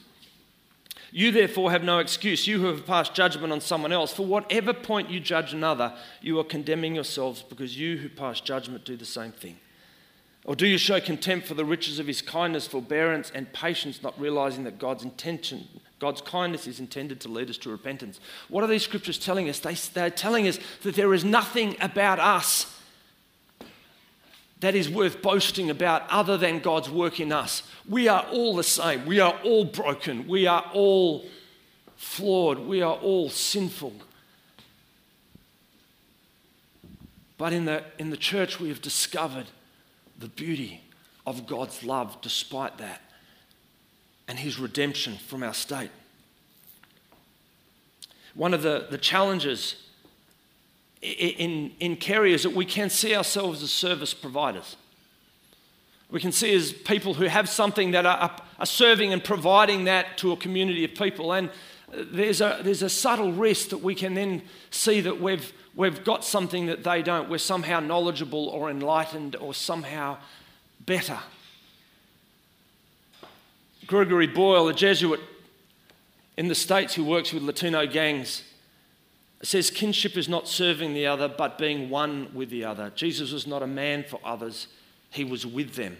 you 1.15 1.31
therefore 1.31 1.71
have 1.71 1.81
no 1.81 1.99
excuse, 1.99 2.45
you 2.45 2.59
who 2.59 2.65
have 2.65 2.85
passed 2.85 3.13
judgment 3.13 3.53
on 3.53 3.61
someone 3.61 3.93
else. 3.93 4.11
For 4.11 4.25
whatever 4.25 4.73
point 4.73 5.09
you 5.09 5.21
judge 5.21 5.53
another, 5.53 5.93
you 6.19 6.37
are 6.39 6.43
condemning 6.43 6.93
yourselves 6.93 7.41
because 7.41 7.79
you 7.79 7.95
who 7.95 8.09
pass 8.09 8.41
judgment 8.41 8.83
do 8.83 8.97
the 8.97 9.05
same 9.05 9.31
thing. 9.31 9.57
Or 10.43 10.57
do 10.57 10.67
you 10.67 10.77
show 10.77 10.99
contempt 10.99 11.47
for 11.47 11.53
the 11.53 11.63
riches 11.63 11.99
of 11.99 12.07
his 12.07 12.21
kindness, 12.21 12.67
forbearance, 12.67 13.31
and 13.33 13.51
patience, 13.53 14.03
not 14.03 14.19
realizing 14.19 14.65
that 14.65 14.77
God's 14.77 15.05
intention, 15.05 15.69
God's 15.99 16.19
kindness 16.19 16.67
is 16.67 16.81
intended 16.81 17.21
to 17.21 17.29
lead 17.29 17.49
us 17.49 17.57
to 17.59 17.69
repentance? 17.69 18.19
What 18.49 18.65
are 18.65 18.67
these 18.67 18.83
scriptures 18.83 19.17
telling 19.17 19.47
us? 19.47 19.59
They, 19.59 19.75
they're 19.93 20.09
telling 20.09 20.49
us 20.49 20.59
that 20.83 20.95
there 20.95 21.13
is 21.13 21.23
nothing 21.23 21.77
about 21.79 22.19
us 22.19 22.74
that 24.65 24.73
is 24.73 24.89
worth 24.89 25.21
boasting 25.21 25.69
about 25.69 26.09
other 26.09 26.37
than 26.37 26.57
God's 26.57 26.89
work 26.89 27.19
in 27.19 27.31
us. 27.31 27.61
We 27.87 28.07
are 28.07 28.25
all 28.31 28.55
the 28.55 28.63
same. 28.63 29.05
We 29.05 29.19
are 29.19 29.39
all 29.43 29.63
broken. 29.63 30.27
We 30.27 30.47
are 30.47 30.65
all 30.73 31.27
flawed. 31.95 32.57
We 32.57 32.81
are 32.81 32.95
all 32.95 33.29
sinful. 33.29 33.93
But 37.37 37.53
in 37.53 37.65
the, 37.65 37.83
in 37.99 38.09
the 38.09 38.17
church, 38.17 38.59
we 38.59 38.69
have 38.69 38.81
discovered 38.81 39.45
the 40.17 40.29
beauty 40.29 40.81
of 41.27 41.45
God's 41.45 41.83
love 41.83 42.19
despite 42.23 42.79
that 42.79 43.03
and 44.27 44.39
his 44.39 44.57
redemption 44.57 45.17
from 45.27 45.43
our 45.43 45.53
state. 45.53 45.91
One 48.33 48.55
of 48.55 48.63
the, 48.63 48.87
the 48.89 48.97
challenges 48.97 49.75
in, 51.05 51.71
in 51.79 51.97
is 52.25 52.43
that 52.43 52.53
we 52.53 52.65
can 52.65 52.89
see 52.89 53.15
ourselves 53.15 53.61
as 53.61 53.71
service 53.71 54.13
providers. 54.13 54.75
We 56.09 56.19
can 56.19 56.31
see 56.31 56.53
as 56.53 56.71
people 56.71 57.15
who 57.15 57.25
have 57.25 57.49
something 57.49 57.91
that 57.91 58.05
are, 58.05 58.35
are 58.59 58.65
serving 58.65 59.11
and 59.13 59.23
providing 59.23 59.85
that 59.85 60.17
to 60.19 60.31
a 60.31 60.37
community 60.37 60.83
of 60.83 60.95
people. 60.95 61.31
And 61.31 61.49
there's 61.93 62.41
a, 62.41 62.59
there's 62.63 62.83
a 62.83 62.89
subtle 62.89 63.31
risk 63.31 63.69
that 63.69 63.79
we 63.79 63.95
can 63.95 64.13
then 64.13 64.41
see 64.69 65.01
that 65.01 65.19
we've, 65.19 65.51
we've 65.75 66.03
got 66.03 66.23
something 66.23 66.67
that 66.67 66.83
they 66.83 67.01
don't. 67.01 67.29
We're 67.29 67.37
somehow 67.37 67.79
knowledgeable 67.79 68.47
or 68.49 68.69
enlightened 68.69 69.35
or 69.35 69.53
somehow 69.53 70.17
better. 70.85 71.19
Gregory 73.87 74.27
Boyle, 74.27 74.67
a 74.67 74.73
Jesuit 74.73 75.19
in 76.37 76.47
the 76.47 76.55
States 76.55 76.95
who 76.95 77.03
works 77.03 77.31
with 77.31 77.43
Latino 77.43 77.85
gangs, 77.85 78.43
it 79.45 79.49
says 79.49 79.69
kinship 79.69 80.17
is 80.17 80.27
not 80.27 80.47
serving 80.47 80.95
the 80.95 81.05
other, 81.05 81.27
but 81.27 81.59
being 81.59 81.91
one 81.91 82.29
with 82.33 82.49
the 82.49 82.65
other. 82.65 82.91
Jesus 82.95 83.31
was 83.31 83.45
not 83.45 83.61
a 83.61 83.67
man 83.67 84.03
for 84.03 84.19
others, 84.25 84.65
he 85.11 85.23
was 85.23 85.45
with 85.45 85.75
them. 85.75 85.97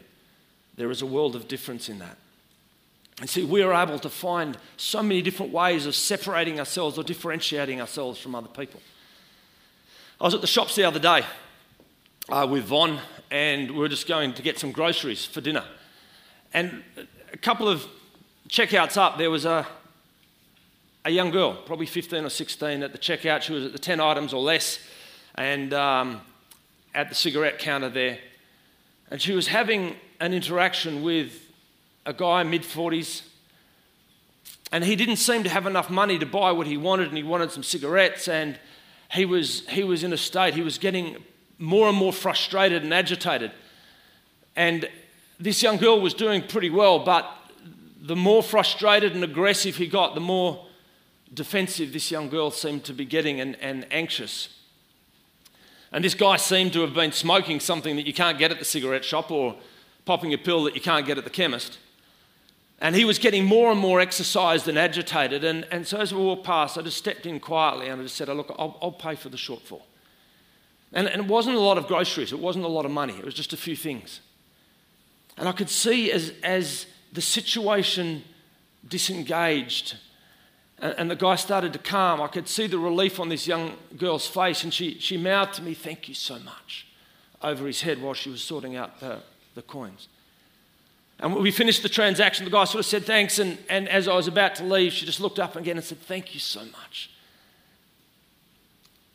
There 0.78 0.90
is 0.90 1.04
a 1.04 1.06
world 1.06 1.36
of 1.36 1.48
difference 1.48 1.88
in 1.88 2.00
that. 2.00 2.18
And 3.22 3.30
see, 3.30 3.46
we 3.46 3.62
are 3.62 3.72
able 3.72 4.00
to 4.00 4.10
find 4.10 4.58
so 4.78 5.04
many 5.04 5.22
different 5.22 5.52
ways 5.52 5.86
of 5.86 5.94
separating 5.94 6.58
ourselves 6.58 6.98
or 6.98 7.04
differentiating 7.04 7.80
ourselves 7.80 8.20
from 8.20 8.34
other 8.34 8.48
people. 8.48 8.82
I 10.20 10.24
was 10.24 10.34
at 10.34 10.42
the 10.42 10.48
shops 10.48 10.76
the 10.76 10.86
other 10.86 10.98
day 10.98 11.22
uh, 12.30 12.48
with 12.50 12.64
Von, 12.64 13.00
and 13.30 13.70
we 13.70 13.78
were 13.78 13.90
just 13.90 14.08
going 14.08 14.34
to 14.34 14.42
get 14.42 14.58
some 14.58 14.72
groceries 14.72 15.24
for 15.24 15.40
dinner. 15.40 15.66
And 16.52 16.84
a 17.32 17.38
couple 17.38 17.70
of 17.70 17.86
checkouts 18.50 18.98
up, 18.98 19.20
there 19.20 19.30
was 19.30 19.46
a, 19.46 19.68
a 21.06 21.12
young 21.12 21.30
girl, 21.30 21.54
probably 21.54 21.86
15 21.86 22.26
or 22.26 22.30
16, 22.30 22.82
at 22.82 22.92
the 22.92 22.98
checkout. 22.98 23.44
She 23.44 23.54
was 23.54 23.66
at 23.66 23.72
the 23.72 23.80
10 23.80 24.02
items 24.02 24.34
or 24.34 24.42
less, 24.42 24.80
and 25.36 25.72
um, 25.72 26.22
at 26.96 27.10
the 27.10 27.16
cigarette 27.16 27.60
counter 27.60 27.90
there. 27.90 28.18
And 29.12 29.22
she 29.22 29.34
was 29.34 29.48
having 29.48 29.96
an 30.20 30.34
interaction 30.34 31.04
with 31.04 31.40
a 32.08 32.14
guy, 32.14 32.42
mid 32.42 32.64
40s, 32.64 33.22
and 34.72 34.84
he 34.84 34.96
didn't 34.96 35.18
seem 35.18 35.44
to 35.44 35.50
have 35.50 35.68
enough 35.68 35.92
money 35.92 36.18
to 36.18 36.26
buy 36.26 36.52
what 36.52 36.66
he 36.66 36.76
wanted, 36.76 37.10
and 37.10 37.18
he 37.18 37.24
wanted 37.24 37.52
some 37.52 37.62
cigarettes, 37.62 38.28
and 38.28 38.60
he 39.12 39.26
was, 39.26 39.68
he 39.70 39.84
was 39.84 40.04
in 40.04 40.12
a 40.12 40.18
state, 40.18 40.56
he 40.56 40.62
was 40.62 40.80
getting 40.80 41.18
more 41.60 41.88
and 41.88 41.96
more 41.96 42.12
frustrated 42.12 42.82
and 42.82 42.92
agitated. 42.92 43.52
And 44.56 44.90
this 45.40 45.62
young 45.62 45.78
girl 45.78 46.02
was 46.02 46.16
doing 46.16 46.42
pretty 46.48 46.72
well, 46.72 46.98
but 46.98 47.32
the 48.02 48.16
more 48.16 48.42
frustrated 48.42 49.14
and 49.14 49.24
aggressive 49.24 49.76
he 49.76 49.86
got, 49.86 50.16
the 50.16 50.22
more 50.22 50.66
defensive 51.34 51.94
this 51.94 52.12
young 52.12 52.30
girl 52.30 52.52
seemed 52.52 52.84
to 52.86 52.94
be 52.94 53.06
getting 53.06 53.40
and, 53.40 53.58
and 53.62 53.86
anxious. 53.92 54.50
And 55.92 56.04
this 56.04 56.14
guy 56.14 56.38
seemed 56.38 56.74
to 56.74 56.82
have 56.82 56.94
been 56.94 57.12
smoking 57.12 57.60
something 57.60 57.96
that 57.96 58.06
you 58.06 58.14
can't 58.14 58.38
get 58.38 58.52
at 58.52 58.60
the 58.60 58.66
cigarette 58.66 59.06
shop 59.06 59.32
or 59.32 59.56
popping 60.06 60.34
a 60.34 60.38
pill 60.38 60.64
that 60.64 60.76
you 60.76 60.82
can't 60.82 61.06
get 61.06 61.18
at 61.18 61.24
the 61.24 61.30
chemist. 61.30 61.78
And 62.80 62.96
he 62.96 63.06
was 63.06 63.18
getting 63.18 63.46
more 63.46 63.72
and 63.72 63.80
more 63.80 64.00
exercised 64.00 64.68
and 64.68 64.78
agitated. 64.78 65.44
And, 65.44 65.66
and 65.72 65.88
so 65.88 65.98
as 65.98 66.14
we 66.14 66.22
walked 66.22 66.44
past, 66.44 66.78
I 66.78 66.82
just 66.82 66.98
stepped 66.98 67.26
in 67.26 67.40
quietly 67.40 67.88
and 67.88 68.02
I 68.02 68.04
just 68.04 68.16
said, 68.16 68.30
oh, 68.30 68.34
Look, 68.34 68.54
I'll, 68.60 68.78
I'll 68.82 68.92
pay 68.92 69.16
for 69.16 69.30
the 69.30 69.38
shortfall. 69.38 69.84
And, 70.92 71.08
and 71.08 71.24
it 71.24 71.28
wasn't 71.28 71.56
a 71.56 71.60
lot 71.60 71.78
of 71.78 71.88
groceries, 71.88 72.32
it 72.32 72.40
wasn't 72.40 72.66
a 72.66 72.70
lot 72.70 72.86
of 72.86 72.92
money, 72.92 73.14
it 73.14 73.26
was 73.26 73.34
just 73.34 73.54
a 73.54 73.58
few 73.58 73.76
things. 73.76 74.22
And 75.38 75.48
I 75.48 75.52
could 75.52 75.70
see 75.70 76.12
as, 76.12 76.32
as 76.44 76.86
the 77.12 77.22
situation 77.22 78.24
disengaged 78.88 79.96
and, 80.80 81.10
the 81.10 81.16
guy 81.16 81.36
started 81.36 81.74
to 81.74 81.80
calm, 81.80 82.22
I 82.22 82.28
could 82.28 82.48
see 82.48 82.68
the 82.68 82.78
relief 82.78 83.20
on 83.20 83.30
this 83.30 83.48
young 83.48 83.78
girl's 83.98 84.28
face, 84.28 84.64
and 84.64 84.74
she, 84.74 85.00
she 85.00 85.18
mouthed 85.18 85.54
to 85.56 85.62
me, 85.62 85.74
Thank 85.74 86.10
you 86.10 86.16
so 86.16 86.38
much, 86.40 86.88
over 87.42 87.66
his 87.66 87.82
head 87.82 88.02
while 88.02 88.14
she 88.14 88.30
was 88.30 88.44
sorting 88.44 88.76
out 88.76 89.00
the, 89.00 89.20
the 89.56 89.62
coins. 89.62 90.10
And 91.20 91.34
we 91.36 91.52
finished 91.52 91.82
the 91.82 91.90
transaction, 91.90 92.44
the 92.44 92.52
guy 92.52 92.66
sort 92.66 92.80
of 92.80 92.86
said 92.86 93.06
thanks, 93.06 93.40
and, 93.40 93.58
and 93.70 93.88
as 93.88 94.08
I 94.08 94.16
was 94.16 94.28
about 94.28 94.56
to 94.56 94.66
leave, 94.66 94.92
she 94.92 95.06
just 95.06 95.22
looked 95.22 95.40
up 95.40 95.56
again 95.56 95.78
and 95.78 95.86
said, 95.86 96.00
Thank 96.00 96.34
you 96.34 96.40
so 96.40 96.66
much. 96.66 97.10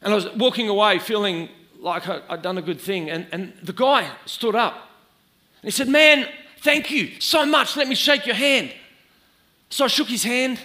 And 0.03 0.13
I 0.13 0.17
was 0.17 0.33
walking 0.35 0.69
away 0.69 0.99
feeling 0.99 1.51
like 1.79 2.09
I'd 2.09 2.43
done 2.43 2.57
a 2.57 2.63
good 2.63 2.81
thing, 2.81 3.11
and, 3.11 3.27
and 3.33 3.53
the 3.63 3.75
guy 3.75 4.11
stood 4.25 4.55
up 4.55 4.75
and 5.63 5.67
he 5.67 5.71
said, 5.71 5.89
Man, 5.89 6.27
thank 6.59 6.91
you 6.91 7.21
so 7.21 7.45
much. 7.45 7.77
Let 7.77 7.89
me 7.89 7.95
shake 7.95 8.27
your 8.27 8.37
hand. 8.37 8.73
So 9.69 9.85
I 9.85 9.89
shook 9.89 10.09
his 10.09 10.25
hand. 10.25 10.59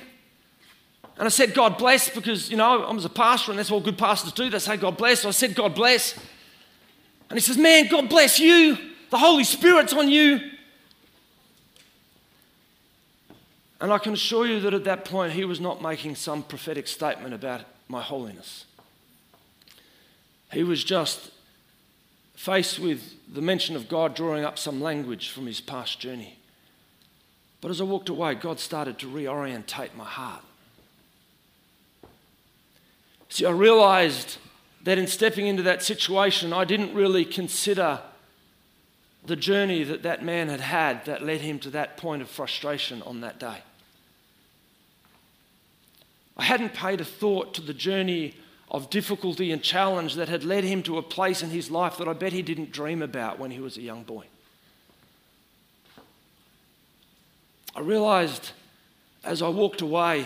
And 1.17 1.25
I 1.25 1.29
said, 1.29 1.53
God 1.53 1.77
bless, 1.77 2.09
because, 2.09 2.49
you 2.49 2.57
know, 2.57 2.83
I 2.83 2.91
was 2.91 3.05
a 3.05 3.09
pastor 3.09 3.51
and 3.51 3.59
that's 3.59 3.71
what 3.71 3.83
good 3.83 3.97
pastors 3.97 4.33
do. 4.33 4.49
They 4.49 4.59
say, 4.59 4.75
God 4.75 4.97
bless. 4.97 5.21
So 5.21 5.29
I 5.29 5.31
said, 5.31 5.55
God 5.55 5.73
bless. 5.73 6.13
And 7.29 7.37
he 7.37 7.41
says, 7.41 7.57
Man, 7.57 7.87
God 7.87 8.09
bless 8.09 8.39
you. 8.39 8.77
The 9.09 9.17
Holy 9.17 9.43
Spirit's 9.43 9.93
on 9.93 10.09
you. 10.09 10.51
And 13.79 13.91
I 13.91 13.97
can 13.97 14.13
assure 14.13 14.45
you 14.45 14.59
that 14.61 14.73
at 14.73 14.83
that 14.85 15.05
point, 15.05 15.33
he 15.33 15.45
was 15.45 15.59
not 15.59 15.81
making 15.81 16.15
some 16.15 16.43
prophetic 16.43 16.87
statement 16.87 17.33
about 17.33 17.61
my 17.87 18.01
holiness. 18.01 18.65
He 20.51 20.63
was 20.63 20.83
just 20.83 21.31
faced 22.35 22.79
with 22.79 23.13
the 23.33 23.41
mention 23.41 23.75
of 23.75 23.87
God 23.89 24.15
drawing 24.15 24.43
up 24.43 24.57
some 24.57 24.81
language 24.81 25.29
from 25.29 25.45
his 25.45 25.61
past 25.61 25.99
journey. 25.99 26.37
But 27.61 27.71
as 27.71 27.81
I 27.81 27.83
walked 27.83 28.09
away, 28.09 28.35
God 28.35 28.59
started 28.59 28.99
to 28.99 29.07
reorientate 29.07 29.95
my 29.95 30.05
heart. 30.05 30.43
See, 33.29 33.45
I 33.45 33.51
realized 33.51 34.37
that 34.83 34.97
in 34.97 35.07
stepping 35.07 35.47
into 35.47 35.63
that 35.63 35.81
situation, 35.81 36.53
I 36.53 36.63
didn't 36.63 36.93
really 36.93 37.25
consider 37.25 37.99
the 39.25 39.35
journey 39.35 39.83
that 39.83 40.03
that 40.03 40.23
man 40.23 40.49
had 40.49 40.61
had 40.61 41.05
that 41.05 41.23
led 41.23 41.41
him 41.41 41.59
to 41.59 41.69
that 41.71 41.97
point 41.97 42.21
of 42.21 42.29
frustration 42.29 43.01
on 43.01 43.21
that 43.21 43.39
day. 43.39 43.57
I 46.37 46.43
hadn't 46.43 46.73
paid 46.73 47.01
a 47.01 47.05
thought 47.05 47.53
to 47.55 47.61
the 47.61 47.73
journey 47.73 48.35
of 48.69 48.89
difficulty 48.89 49.51
and 49.51 49.61
challenge 49.61 50.15
that 50.15 50.29
had 50.29 50.43
led 50.43 50.63
him 50.63 50.83
to 50.83 50.97
a 50.97 51.01
place 51.01 51.41
in 51.41 51.49
his 51.49 51.71
life 51.71 51.97
that 51.97 52.07
I 52.07 52.13
bet 52.13 52.33
he 52.33 52.41
didn't 52.41 52.71
dream 52.71 53.01
about 53.01 53.39
when 53.39 53.51
he 53.51 53.59
was 53.59 53.77
a 53.77 53.81
young 53.81 54.03
boy. 54.03 54.25
I 57.75 57.79
realized 57.79 58.51
as 59.23 59.41
I 59.41 59.49
walked 59.49 59.81
away 59.81 60.25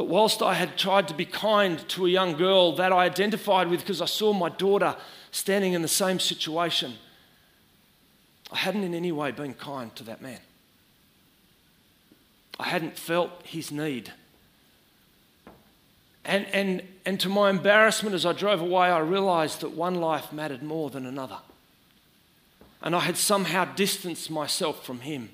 that 0.00 0.06
whilst 0.06 0.40
I 0.40 0.54
had 0.54 0.78
tried 0.78 1.08
to 1.08 1.14
be 1.14 1.26
kind 1.26 1.86
to 1.90 2.06
a 2.06 2.08
young 2.08 2.32
girl 2.32 2.74
that 2.76 2.90
I 2.90 3.04
identified 3.04 3.68
with 3.68 3.80
because 3.80 4.00
I 4.00 4.06
saw 4.06 4.32
my 4.32 4.48
daughter 4.48 4.96
standing 5.30 5.74
in 5.74 5.82
the 5.82 5.88
same 5.88 6.18
situation, 6.18 6.94
I 8.50 8.56
hadn't 8.56 8.82
in 8.82 8.94
any 8.94 9.12
way 9.12 9.30
been 9.30 9.52
kind 9.52 9.94
to 9.96 10.04
that 10.04 10.22
man. 10.22 10.38
I 12.58 12.68
hadn't 12.68 12.96
felt 12.96 13.42
his 13.44 13.70
need. 13.70 14.10
And, 16.24 16.46
and, 16.46 16.82
and 17.04 17.20
to 17.20 17.28
my 17.28 17.50
embarrassment, 17.50 18.14
as 18.14 18.24
I 18.24 18.32
drove 18.32 18.62
away, 18.62 18.88
I 18.88 19.00
realized 19.00 19.60
that 19.60 19.72
one 19.72 19.96
life 19.96 20.32
mattered 20.32 20.62
more 20.62 20.88
than 20.88 21.04
another. 21.04 21.40
And 22.80 22.96
I 22.96 23.00
had 23.00 23.18
somehow 23.18 23.66
distanced 23.66 24.30
myself 24.30 24.82
from 24.82 25.00
him 25.00 25.28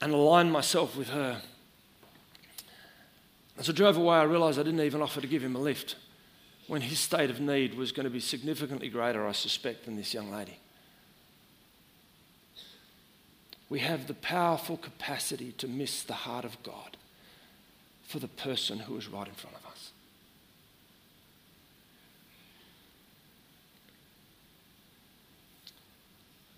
and 0.00 0.12
aligned 0.12 0.50
myself 0.50 0.96
with 0.96 1.10
her. 1.10 1.40
As 3.58 3.68
I 3.68 3.72
drove 3.72 3.96
away, 3.96 4.16
I 4.16 4.24
realised 4.24 4.58
I 4.58 4.62
didn't 4.62 4.80
even 4.80 5.02
offer 5.02 5.20
to 5.20 5.26
give 5.26 5.42
him 5.42 5.56
a 5.56 5.60
lift 5.60 5.96
when 6.66 6.80
his 6.80 6.98
state 6.98 7.30
of 7.30 7.40
need 7.40 7.74
was 7.74 7.92
going 7.92 8.04
to 8.04 8.10
be 8.10 8.20
significantly 8.20 8.88
greater, 8.88 9.26
I 9.26 9.32
suspect, 9.32 9.84
than 9.84 9.96
this 9.96 10.14
young 10.14 10.30
lady. 10.30 10.58
We 13.68 13.80
have 13.80 14.06
the 14.06 14.14
powerful 14.14 14.76
capacity 14.76 15.52
to 15.52 15.68
miss 15.68 16.02
the 16.02 16.12
heart 16.12 16.44
of 16.44 16.62
God 16.62 16.96
for 18.02 18.18
the 18.18 18.28
person 18.28 18.78
who 18.78 18.96
is 18.96 19.08
right 19.08 19.26
in 19.26 19.34
front 19.34 19.56
of 19.56 19.66
us. 19.70 19.90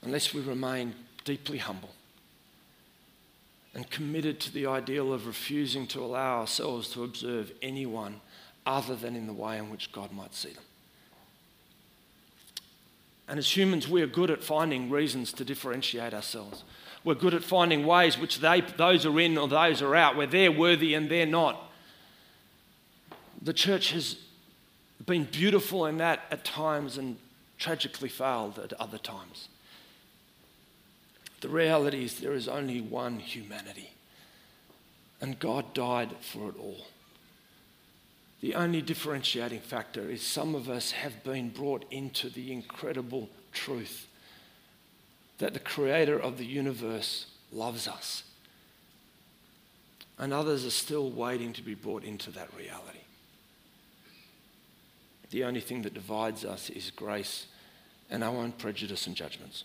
Unless 0.02 0.34
we 0.34 0.42
remain 0.42 0.94
deeply 1.24 1.58
humble 1.58 1.90
and 3.74 3.90
committed 3.90 4.38
to 4.40 4.52
the 4.52 4.66
ideal 4.66 5.12
of 5.12 5.26
refusing 5.26 5.86
to 5.88 6.00
allow 6.00 6.40
ourselves 6.40 6.88
to 6.90 7.02
observe 7.02 7.52
anyone 7.60 8.20
other 8.64 8.94
than 8.94 9.16
in 9.16 9.26
the 9.26 9.32
way 9.32 9.58
in 9.58 9.70
which 9.70 9.92
God 9.92 10.12
might 10.12 10.34
see 10.34 10.50
them. 10.50 10.62
And 13.26 13.38
as 13.38 13.56
humans, 13.56 13.88
we 13.88 14.02
are 14.02 14.06
good 14.06 14.30
at 14.30 14.44
finding 14.44 14.90
reasons 14.90 15.32
to 15.34 15.44
differentiate 15.44 16.12
ourselves. 16.12 16.62
We're 17.04 17.14
good 17.14 17.34
at 17.34 17.42
finding 17.42 17.86
ways 17.86 18.18
which 18.18 18.38
they, 18.40 18.60
those 18.60 19.06
are 19.06 19.18
in 19.18 19.36
or 19.38 19.48
those 19.48 19.82
are 19.82 19.94
out, 19.94 20.16
where 20.16 20.26
they're 20.26 20.52
worthy 20.52 20.94
and 20.94 21.10
they're 21.10 21.26
not. 21.26 21.70
The 23.42 23.52
church 23.52 23.92
has 23.92 24.16
been 25.04 25.24
beautiful 25.24 25.86
in 25.86 25.98
that 25.98 26.20
at 26.30 26.44
times 26.44 26.96
and 26.96 27.16
tragically 27.58 28.08
failed 28.08 28.58
at 28.58 28.72
other 28.74 28.98
times. 28.98 29.48
The 31.40 31.48
reality 31.48 32.04
is 32.04 32.20
there 32.20 32.32
is 32.32 32.48
only 32.48 32.80
one 32.80 33.18
humanity, 33.18 33.90
and 35.20 35.38
God 35.38 35.74
died 35.74 36.16
for 36.20 36.48
it 36.48 36.58
all. 36.58 36.86
The 38.40 38.54
only 38.54 38.82
differentiating 38.82 39.60
factor 39.60 40.10
is 40.10 40.22
some 40.22 40.54
of 40.54 40.68
us 40.68 40.90
have 40.90 41.24
been 41.24 41.48
brought 41.48 41.84
into 41.90 42.28
the 42.28 42.52
incredible 42.52 43.30
truth 43.52 44.06
that 45.38 45.54
the 45.54 45.60
creator 45.60 46.18
of 46.18 46.38
the 46.38 46.44
universe 46.44 47.26
loves 47.50 47.88
us. 47.88 48.22
And 50.18 50.32
others 50.32 50.64
are 50.64 50.70
still 50.70 51.10
waiting 51.10 51.52
to 51.54 51.62
be 51.62 51.74
brought 51.74 52.04
into 52.04 52.30
that 52.32 52.54
reality. 52.56 52.98
The 55.30 55.44
only 55.44 55.60
thing 55.60 55.82
that 55.82 55.94
divides 55.94 56.44
us 56.44 56.70
is 56.70 56.90
grace 56.90 57.46
and 58.10 58.22
our 58.22 58.36
own 58.36 58.52
prejudice 58.52 59.06
and 59.06 59.16
judgments. 59.16 59.64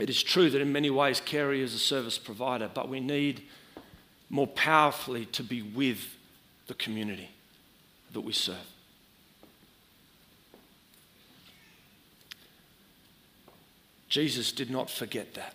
It 0.00 0.08
is 0.08 0.22
true 0.22 0.48
that 0.48 0.62
in 0.62 0.72
many 0.72 0.88
ways 0.88 1.20
Carey 1.20 1.60
is 1.60 1.74
a 1.74 1.78
service 1.78 2.18
provider, 2.18 2.70
but 2.72 2.88
we 2.88 3.00
need 3.00 3.42
more 4.30 4.46
powerfully 4.46 5.26
to 5.26 5.42
be 5.42 5.60
with 5.60 6.16
the 6.68 6.74
community 6.74 7.30
that 8.14 8.22
we 8.22 8.32
serve. 8.32 8.56
Jesus 14.08 14.52
did 14.52 14.70
not 14.70 14.88
forget 14.88 15.34
that. 15.34 15.54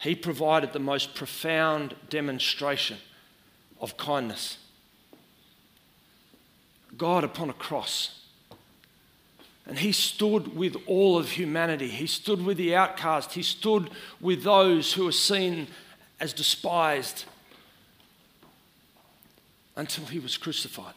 He 0.00 0.14
provided 0.14 0.72
the 0.72 0.78
most 0.78 1.14
profound 1.14 1.96
demonstration 2.08 2.98
of 3.80 3.96
kindness. 3.96 4.56
God 6.96 7.24
upon 7.24 7.50
a 7.50 7.54
cross 7.54 8.18
and 9.68 9.78
he 9.78 9.92
stood 9.92 10.56
with 10.56 10.76
all 10.86 11.18
of 11.18 11.28
humanity. 11.32 11.88
He 11.88 12.06
stood 12.06 12.42
with 12.42 12.56
the 12.56 12.74
outcast. 12.74 13.34
He 13.34 13.42
stood 13.42 13.90
with 14.18 14.42
those 14.42 14.94
who 14.94 15.04
were 15.04 15.12
seen 15.12 15.68
as 16.18 16.32
despised 16.32 17.26
until 19.76 20.06
he 20.06 20.18
was 20.18 20.38
crucified. 20.38 20.94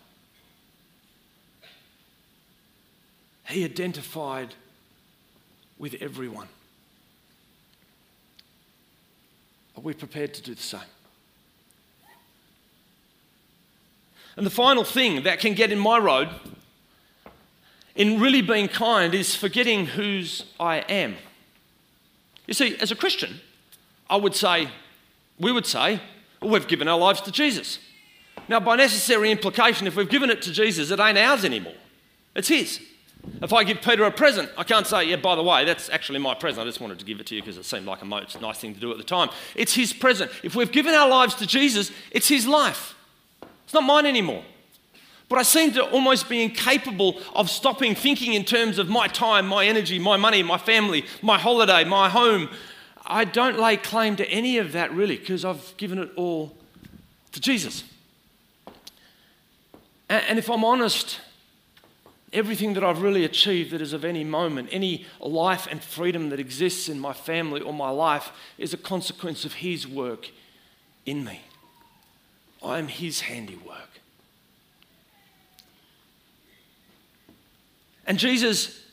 He 3.48 3.66
identified 3.66 4.56
with 5.78 5.96
everyone. 6.00 6.48
Are 9.76 9.82
we 9.82 9.94
prepared 9.94 10.34
to 10.36 10.42
do 10.42 10.56
the 10.56 10.62
same? 10.62 10.80
And 14.38 14.46
the 14.46 14.50
final 14.50 14.86
thing 14.86 15.24
that 15.24 15.40
can 15.40 15.56
get 15.56 15.74
in 15.74 15.80
my 15.80 15.98
road 15.98 16.30
in 18.02 18.20
really 18.20 18.42
being 18.42 18.68
kind 18.68 19.14
is 19.14 19.36
forgetting 19.36 19.86
whose 19.86 20.44
I 20.60 20.78
am. 20.78 21.18
You 22.48 22.56
see, 22.56 22.76
as 22.78 22.92
a 22.92 22.96
Christian, 22.96 23.40
I 24.10 24.16
would 24.16 24.34
say, 24.34 24.70
we 25.40 25.52
would 25.52 25.68
say, 25.68 26.02
well, 26.42 26.50
we've 26.50 26.68
given 26.68 26.88
our 26.88 26.98
lives 26.98 27.22
to 27.22 27.32
Jesus. 27.32 27.78
Now, 28.50 28.60
by 28.60 28.76
necessary 28.76 29.30
implication, 29.30 29.86
if 29.86 29.96
we've 29.96 30.10
given 30.10 30.32
it 30.32 30.42
to 30.42 30.52
Jesus, 30.52 30.90
it 30.90 31.00
ain't 31.00 31.20
ours 31.20 31.46
anymore. 31.46 31.76
It's 32.36 32.48
His. 32.48 32.80
If 33.40 33.54
I 33.54 33.64
give 33.64 33.84
Peter 33.84 34.04
a 34.04 34.10
present, 34.10 34.50
I 34.58 34.64
can't 34.64 34.88
say, 34.88 35.04
yeah, 35.04 35.18
by 35.18 35.36
the 35.36 35.44
way, 35.44 35.64
that's 35.64 35.88
actually 35.92 36.18
my 36.18 36.34
present. 36.34 36.66
I 36.66 36.68
just 36.68 36.82
wanted 36.82 36.98
to 36.98 37.06
give 37.06 37.20
it 37.20 37.28
to 37.28 37.36
you 37.36 37.44
because 37.44 37.60
it 37.60 37.66
seemed 37.66 37.86
like 37.86 38.02
a 38.02 38.06
nice 38.06 38.58
thing 38.58 38.74
to 38.74 38.80
do 38.80 38.90
at 38.90 38.98
the 38.98 39.04
time. 39.04 39.30
It's 39.56 39.76
His 39.76 39.94
present. 39.94 40.32
If 40.42 40.56
we've 40.56 40.72
given 40.72 40.96
our 40.96 41.08
lives 41.08 41.36
to 41.36 41.46
Jesus, 41.46 41.92
it's 42.10 42.30
His 42.30 42.48
life. 42.48 42.96
It's 43.66 43.76
not 43.76 43.84
mine 43.84 44.08
anymore. 44.08 44.44
But 45.32 45.40
I 45.40 45.44
seem 45.44 45.72
to 45.76 45.84
almost 45.86 46.28
be 46.28 46.44
incapable 46.44 47.18
of 47.34 47.50
stopping 47.50 47.96
thinking 47.96 48.34
in 48.34 48.44
terms 48.44 48.78
of 48.78 48.90
my 48.90 49.08
time, 49.08 49.48
my 49.48 49.66
energy, 49.66 49.98
my 49.98 50.18
money, 50.18 50.44
my 50.44 50.58
family, 50.58 51.06
my 51.22 51.40
holiday, 51.40 51.86
my 51.86 52.10
home. 52.10 52.50
I 53.06 53.24
don't 53.24 53.58
lay 53.58 53.78
claim 53.78 54.18
to 54.18 54.30
any 54.30 54.58
of 54.58 54.74
that 54.74 54.92
really 54.92 55.16
because 55.16 55.46
I've 55.46 55.74
given 55.78 56.00
it 56.00 56.10
all 56.18 56.58
to 57.32 57.40
Jesus. 57.40 57.86
And 60.10 60.38
if 60.38 60.50
I'm 60.50 60.66
honest, 60.66 61.22
everything 62.34 62.74
that 62.74 62.84
I've 62.84 63.02
really 63.02 63.24
achieved 63.24 63.72
that 63.72 63.82
is 63.82 63.94
of 63.94 64.04
any 64.04 64.26
moment, 64.26 64.68
any 64.70 65.06
life 65.22 65.66
and 65.72 65.82
freedom 65.82 66.28
that 66.32 66.42
exists 66.42 66.90
in 66.90 67.00
my 67.00 67.14
family 67.14 67.62
or 67.62 67.74
my 67.74 67.90
life, 67.90 68.34
is 68.58 68.74
a 68.74 68.78
consequence 68.78 69.46
of 69.46 69.54
His 69.54 69.88
work 69.88 70.30
in 71.06 71.24
me. 71.24 71.40
I 72.62 72.80
am 72.80 72.90
His 72.90 73.22
handiwork. 73.22 74.01
And 78.06 78.18
Jesus 78.18 78.84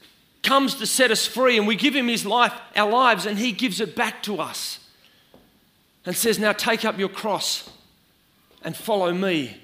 comes 0.42 0.74
to 0.76 0.86
set 0.86 1.10
us 1.10 1.26
free, 1.26 1.58
and 1.58 1.66
we 1.66 1.76
give 1.76 1.94
him 1.94 2.08
his 2.08 2.24
life, 2.24 2.52
our 2.76 2.90
lives, 2.90 3.26
and 3.26 3.38
he 3.38 3.52
gives 3.52 3.80
it 3.80 3.96
back 3.96 4.22
to 4.24 4.38
us 4.38 4.78
and 6.04 6.16
says, 6.16 6.38
Now 6.38 6.52
take 6.52 6.84
up 6.84 6.98
your 6.98 7.08
cross 7.08 7.70
and 8.62 8.76
follow 8.76 9.12
me 9.12 9.60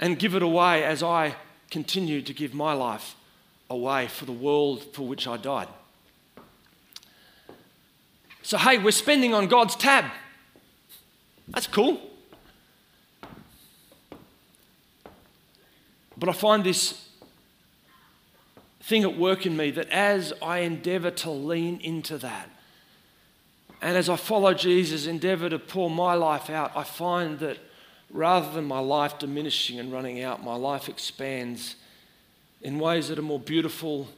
and 0.00 0.18
give 0.18 0.34
it 0.34 0.42
away 0.42 0.84
as 0.84 1.02
I 1.02 1.36
continue 1.70 2.22
to 2.22 2.34
give 2.34 2.54
my 2.54 2.72
life 2.72 3.14
away 3.70 4.08
for 4.08 4.24
the 4.24 4.32
world 4.32 4.84
for 4.92 5.06
which 5.06 5.26
I 5.26 5.36
died. 5.36 5.68
So, 8.42 8.58
hey, 8.58 8.78
we're 8.78 8.90
spending 8.90 9.32
on 9.34 9.46
God's 9.46 9.76
tab. 9.76 10.04
That's 11.48 11.66
cool. 11.66 12.00
But 16.16 16.28
I 16.28 16.32
find 16.32 16.64
this 16.64 17.08
thing 18.82 19.04
at 19.04 19.16
work 19.16 19.46
in 19.46 19.56
me 19.56 19.70
that 19.70 19.88
as 19.90 20.32
I 20.42 20.58
endeavor 20.58 21.10
to 21.10 21.30
lean 21.30 21.80
into 21.80 22.18
that, 22.18 22.50
and 23.80 23.96
as 23.96 24.08
I 24.08 24.16
follow 24.16 24.54
Jesus, 24.54 25.06
endeavor 25.06 25.48
to 25.48 25.58
pour 25.58 25.90
my 25.90 26.14
life 26.14 26.50
out, 26.50 26.72
I 26.76 26.84
find 26.84 27.38
that 27.40 27.58
rather 28.10 28.50
than 28.52 28.64
my 28.64 28.78
life 28.78 29.18
diminishing 29.18 29.80
and 29.80 29.92
running 29.92 30.22
out, 30.22 30.44
my 30.44 30.54
life 30.54 30.88
expands 30.88 31.76
in 32.60 32.78
ways 32.78 33.08
that 33.08 33.18
are 33.18 33.22
more 33.22 33.40
beautiful 33.40 34.08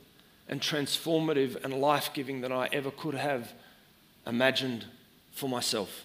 and 0.48 0.61
transformative 0.61 1.62
and 1.64 1.72
life 1.74 2.11
giving 2.12 2.42
than 2.42 2.53
I 2.53 2.68
ever 2.72 2.90
could 2.90 3.14
have 3.14 3.53
imagined 4.27 4.85
for 5.33 5.48
myself. 5.48 6.05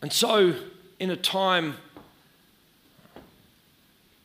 And 0.00 0.12
so, 0.12 0.54
in 0.98 1.10
a 1.10 1.16
time 1.16 1.74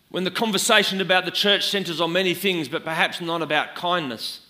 when 0.10 0.24
the 0.24 0.32
conversation 0.32 1.02
about 1.02 1.26
the 1.26 1.32
church 1.32 1.68
centers 1.68 2.00
on 2.00 2.12
many 2.12 2.34
things, 2.34 2.68
but 2.68 2.86
perhaps 2.86 3.20
not 3.20 3.42
about 3.42 3.76
kindness, 3.76 4.42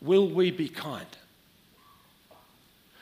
will 0.00 0.28
we 0.28 0.50
be 0.50 0.68
kind? 0.68 1.06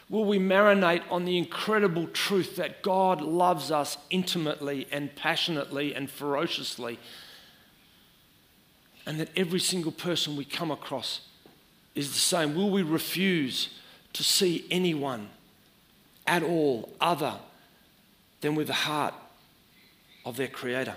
Will 0.08 0.24
we 0.24 0.38
marinate 0.38 1.02
on 1.10 1.24
the 1.24 1.36
incredible 1.36 2.06
truth 2.06 2.56
that 2.56 2.82
God 2.82 3.20
loves 3.20 3.70
us 3.72 3.98
intimately 4.10 4.86
and 4.92 5.14
passionately 5.16 5.94
and 5.94 6.08
ferociously, 6.08 6.98
and 9.04 9.18
that 9.18 9.30
every 9.36 9.58
single 9.58 9.92
person 9.92 10.36
we 10.36 10.44
come 10.44 10.70
across 10.70 11.22
is 11.94 12.12
the 12.12 12.18
same? 12.18 12.54
Will 12.54 12.70
we 12.70 12.82
refuse 12.82 13.70
to 14.12 14.22
see 14.22 14.66
anyone 14.70 15.30
at 16.26 16.42
all 16.42 16.92
other 17.00 17.36
than 18.42 18.54
with 18.54 18.68
the 18.68 18.72
heart 18.72 19.14
of 20.26 20.36
their 20.36 20.48
Creator? 20.48 20.96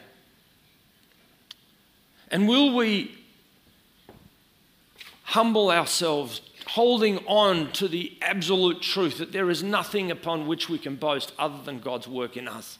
And 2.31 2.47
will 2.49 2.75
we 2.75 3.15
humble 5.23 5.71
ourselves, 5.71 6.41
holding 6.65 7.19
on 7.19 7.71
to 7.73 7.87
the 7.87 8.17
absolute 8.21 8.81
truth 8.81 9.19
that 9.19 9.31
there 9.31 9.49
is 9.49 9.63
nothing 9.63 10.11
upon 10.11 10.47
which 10.47 10.67
we 10.67 10.79
can 10.79 10.95
boast 10.95 11.31
other 11.39 11.61
than 11.63 11.79
God's 11.79 12.07
work 12.07 12.35
in 12.35 12.47
us? 12.47 12.79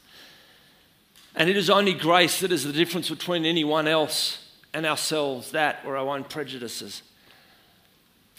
And 1.36 1.48
it 1.48 1.56
is 1.56 1.70
only 1.70 1.94
grace 1.94 2.40
that 2.40 2.50
is 2.50 2.64
the 2.64 2.72
difference 2.72 3.08
between 3.08 3.46
anyone 3.46 3.86
else 3.86 4.48
and 4.74 4.84
ourselves, 4.84 5.52
that 5.52 5.80
or 5.86 5.96
our 5.96 6.08
own 6.08 6.24
prejudices. 6.24 7.02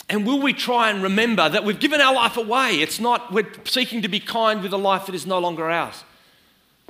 And 0.09 0.25
will 0.27 0.41
we 0.41 0.51
try 0.51 0.89
and 0.89 1.01
remember 1.01 1.47
that 1.47 1.63
we've 1.63 1.79
given 1.79 2.01
our 2.01 2.13
life 2.13 2.35
away? 2.35 2.81
It's 2.81 2.99
not, 2.99 3.31
we're 3.31 3.47
seeking 3.63 4.01
to 4.01 4.09
be 4.09 4.19
kind 4.19 4.61
with 4.61 4.73
a 4.73 4.77
life 4.77 5.05
that 5.05 5.15
is 5.15 5.25
no 5.25 5.39
longer 5.39 5.69
ours 5.69 6.03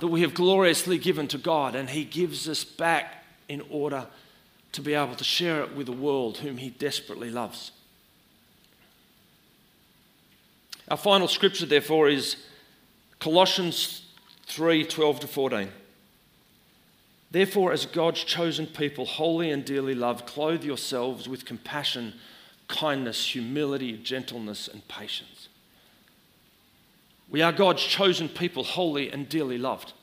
that 0.01 0.07
we 0.07 0.21
have 0.21 0.33
gloriously 0.33 0.97
given 0.97 1.27
to 1.27 1.37
God, 1.37 1.75
and 1.75 1.87
He 1.87 2.03
gives 2.03 2.49
us 2.49 2.63
back 2.63 3.23
in 3.47 3.61
order 3.69 4.07
to 4.71 4.81
be 4.81 4.95
able 4.95 5.15
to 5.15 5.23
share 5.23 5.61
it 5.61 5.75
with 5.75 5.85
the 5.85 5.91
world 5.91 6.39
whom 6.39 6.57
He 6.57 6.71
desperately 6.71 7.29
loves. 7.29 7.71
Our 10.89 10.97
final 10.97 11.27
scripture, 11.27 11.67
therefore, 11.67 12.09
is 12.09 12.35
Colossians 13.19 14.07
3 14.47 14.85
12 14.85 15.19
to 15.19 15.27
14. 15.27 15.69
Therefore, 17.29 17.71
as 17.71 17.85
God's 17.85 18.23
chosen 18.23 18.65
people, 18.65 19.05
holy 19.05 19.51
and 19.51 19.63
dearly 19.63 19.93
loved, 19.93 20.25
clothe 20.25 20.63
yourselves 20.63 21.29
with 21.29 21.45
compassion, 21.45 22.15
kindness, 22.67 23.35
humility, 23.35 23.97
gentleness, 23.97 24.67
and 24.67 24.85
patience 24.87 25.47
we 27.31 27.41
are 27.41 27.53
God's 27.53 27.83
chosen 27.83 28.29
people, 28.29 28.63
holy 28.63 29.09
and 29.09 29.27
dearly 29.27 29.57
loved. 29.57 29.93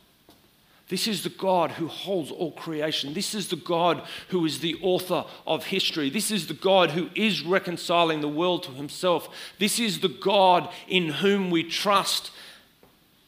This 0.88 1.06
is 1.06 1.22
the 1.22 1.28
God 1.28 1.72
who 1.72 1.86
holds 1.86 2.30
all 2.30 2.52
creation. 2.52 3.12
This 3.12 3.34
is 3.34 3.48
the 3.48 3.56
God 3.56 4.02
who 4.28 4.46
is 4.46 4.60
the 4.60 4.78
author 4.80 5.26
of 5.46 5.66
history. 5.66 6.08
This 6.08 6.30
is 6.30 6.46
the 6.46 6.54
God 6.54 6.92
who 6.92 7.10
is 7.14 7.42
reconciling 7.42 8.22
the 8.22 8.28
world 8.28 8.62
to 8.62 8.70
himself. 8.70 9.28
This 9.58 9.78
is 9.78 10.00
the 10.00 10.08
God 10.08 10.72
in 10.88 11.10
whom 11.10 11.50
we 11.50 11.62
trust 11.62 12.30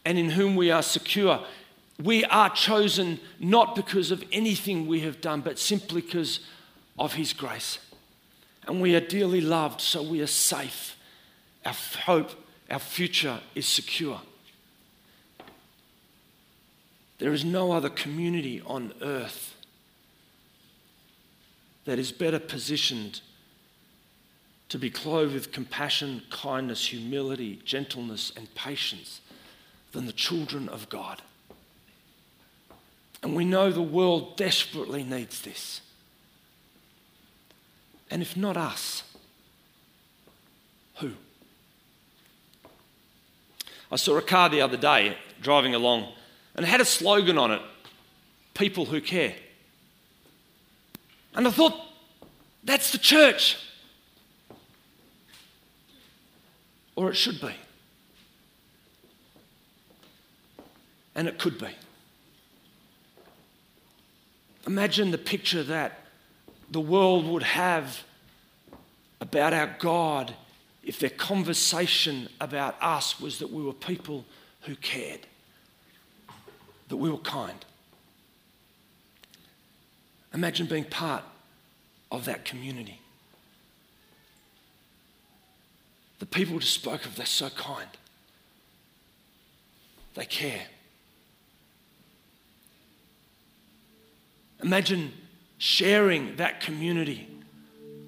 and 0.06 0.16
in 0.18 0.30
whom 0.30 0.56
we 0.56 0.70
are 0.70 0.82
secure. 0.82 1.44
We 2.02 2.24
are 2.24 2.48
chosen 2.48 3.20
not 3.38 3.76
because 3.76 4.10
of 4.10 4.24
anything 4.32 4.86
we 4.86 5.00
have 5.00 5.20
done, 5.20 5.42
but 5.42 5.58
simply 5.58 6.00
because 6.00 6.40
of 6.98 7.12
his 7.12 7.34
grace. 7.34 7.78
And 8.66 8.80
we 8.80 8.94
are 8.96 9.00
dearly 9.00 9.42
loved, 9.42 9.82
so 9.82 10.02
we 10.02 10.22
are 10.22 10.26
safe. 10.26 10.96
Our 11.66 11.74
hope 12.04 12.30
our 12.70 12.78
future 12.78 13.40
is 13.54 13.66
secure. 13.66 14.20
There 17.18 17.32
is 17.32 17.44
no 17.44 17.72
other 17.72 17.90
community 17.90 18.62
on 18.64 18.94
earth 19.02 19.54
that 21.84 21.98
is 21.98 22.12
better 22.12 22.38
positioned 22.38 23.20
to 24.68 24.78
be 24.78 24.88
clothed 24.88 25.34
with 25.34 25.50
compassion, 25.50 26.22
kindness, 26.30 26.86
humility, 26.86 27.60
gentleness, 27.64 28.32
and 28.36 28.54
patience 28.54 29.20
than 29.92 30.06
the 30.06 30.12
children 30.12 30.68
of 30.68 30.88
God. 30.88 31.20
And 33.22 33.34
we 33.34 33.44
know 33.44 33.70
the 33.70 33.82
world 33.82 34.36
desperately 34.36 35.02
needs 35.02 35.42
this. 35.42 35.80
And 38.10 38.22
if 38.22 38.36
not 38.36 38.56
us, 38.56 39.02
who? 40.96 41.12
I 43.90 43.96
saw 43.96 44.16
a 44.16 44.22
car 44.22 44.48
the 44.48 44.60
other 44.60 44.76
day 44.76 45.16
driving 45.40 45.74
along 45.74 46.12
and 46.54 46.64
it 46.64 46.68
had 46.68 46.80
a 46.80 46.84
slogan 46.84 47.38
on 47.38 47.50
it 47.50 47.62
People 48.54 48.84
who 48.84 49.00
care. 49.00 49.34
And 51.34 51.46
I 51.46 51.50
thought, 51.50 51.80
that's 52.64 52.92
the 52.92 52.98
church. 52.98 53.56
Or 56.96 57.10
it 57.10 57.14
should 57.14 57.40
be. 57.40 57.54
And 61.14 61.28
it 61.28 61.38
could 61.38 61.58
be. 61.58 61.68
Imagine 64.66 65.10
the 65.10 65.18
picture 65.18 65.62
that 65.62 66.00
the 66.70 66.80
world 66.80 67.26
would 67.26 67.42
have 67.42 68.02
about 69.20 69.54
our 69.54 69.74
God 69.78 70.34
if 70.82 70.98
their 70.98 71.10
conversation 71.10 72.28
about 72.40 72.76
us 72.80 73.20
was 73.20 73.38
that 73.38 73.50
we 73.50 73.62
were 73.62 73.72
people 73.72 74.24
who 74.62 74.74
cared, 74.76 75.20
that 76.88 76.96
we 76.96 77.10
were 77.10 77.18
kind. 77.18 77.64
Imagine 80.32 80.66
being 80.66 80.84
part 80.84 81.24
of 82.10 82.24
that 82.24 82.44
community. 82.44 83.00
The 86.18 86.26
people 86.26 86.58
just 86.58 86.74
spoke 86.74 87.04
of, 87.04 87.16
they're 87.16 87.26
so 87.26 87.48
kind. 87.50 87.88
They 90.14 90.24
care. 90.24 90.66
Imagine 94.62 95.12
sharing 95.58 96.36
that 96.36 96.60
community 96.60 97.28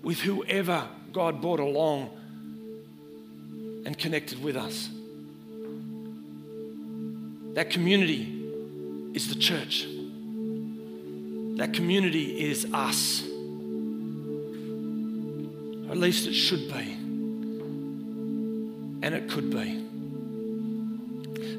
with 0.03 0.21
whoever 0.21 0.89
God 1.13 1.41
brought 1.41 1.61
along 1.61 2.11
and 3.85 3.99
connected 3.99 4.43
with 4.43 4.57
us. 4.57 4.89
That 7.55 7.71
community 7.71 8.43
is 9.15 9.29
the 9.29 9.35
church. 9.35 9.87
That 11.59 11.75
community 11.75 12.49
is 12.49 12.67
us. 12.73 13.23
Or 15.87 15.93
at 15.93 15.99
least 15.99 16.27
it 16.27 16.33
should 16.33 16.73
be. 16.73 16.97
And 19.03 19.15
it 19.15 19.29
could 19.29 19.51
be. 19.51 19.85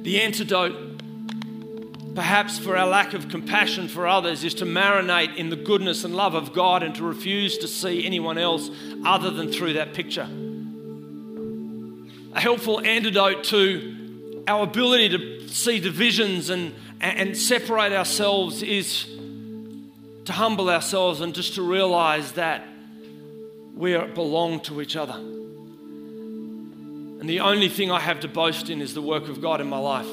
The 0.01 0.21
antidote, 0.21 1.01
perhaps, 2.15 2.57
for 2.57 2.75
our 2.75 2.87
lack 2.87 3.13
of 3.13 3.29
compassion 3.29 3.87
for 3.87 4.07
others 4.07 4.43
is 4.43 4.55
to 4.55 4.65
marinate 4.65 5.35
in 5.35 5.49
the 5.49 5.55
goodness 5.55 6.03
and 6.03 6.15
love 6.15 6.33
of 6.33 6.53
God 6.53 6.81
and 6.81 6.95
to 6.95 7.03
refuse 7.03 7.59
to 7.59 7.67
see 7.67 8.03
anyone 8.05 8.39
else 8.39 8.71
other 9.05 9.29
than 9.29 9.51
through 9.51 9.73
that 9.73 9.93
picture. 9.93 10.27
Helpful 12.43 12.81
antidote 12.81 13.45
to 13.45 14.43
our 14.49 14.63
ability 14.63 15.07
to 15.07 15.47
see 15.47 15.79
divisions 15.79 16.49
and, 16.49 16.75
and 16.99 17.37
separate 17.37 17.93
ourselves 17.93 18.61
is 18.61 19.05
to 20.25 20.33
humble 20.33 20.69
ourselves 20.69 21.21
and 21.21 21.33
just 21.33 21.55
to 21.55 21.61
realize 21.61 22.33
that 22.33 22.67
we 23.73 23.97
belong 23.97 24.59
to 24.59 24.81
each 24.81 24.97
other. 24.97 25.13
And 27.21 27.29
the 27.29 27.39
only 27.39 27.69
thing 27.69 27.91
I 27.91 28.01
have 28.01 28.19
to 28.19 28.27
boast 28.27 28.69
in 28.69 28.81
is 28.81 28.93
the 28.93 29.01
work 29.01 29.29
of 29.29 29.41
God 29.41 29.61
in 29.61 29.67
my 29.69 29.77
life. 29.77 30.09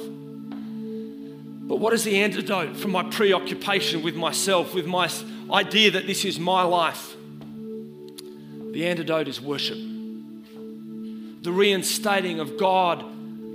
But 1.67 1.81
what 1.81 1.93
is 1.95 2.05
the 2.05 2.23
antidote 2.23 2.77
from 2.77 2.93
my 2.93 3.03
preoccupation 3.11 4.03
with 4.03 4.15
myself, 4.15 4.73
with 4.73 4.87
my 4.87 5.11
idea 5.53 5.91
that 5.91 6.07
this 6.07 6.25
is 6.25 6.39
my 6.39 6.63
life? 6.63 7.13
The 8.71 8.87
antidote 8.87 9.27
is 9.27 9.41
worship. 9.41 9.90
The 11.43 11.53
reinstating 11.53 12.39
of 12.41 12.59
God 12.59 13.05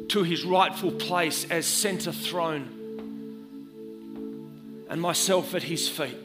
to 0.09 0.23
his 0.23 0.43
rightful 0.43 0.91
place 0.91 1.45
as 1.49 1.65
center 1.65 2.11
throne 2.11 2.71
and 4.89 5.01
myself 5.01 5.53
at 5.53 5.63
his 5.63 5.87
feet. 5.87 6.17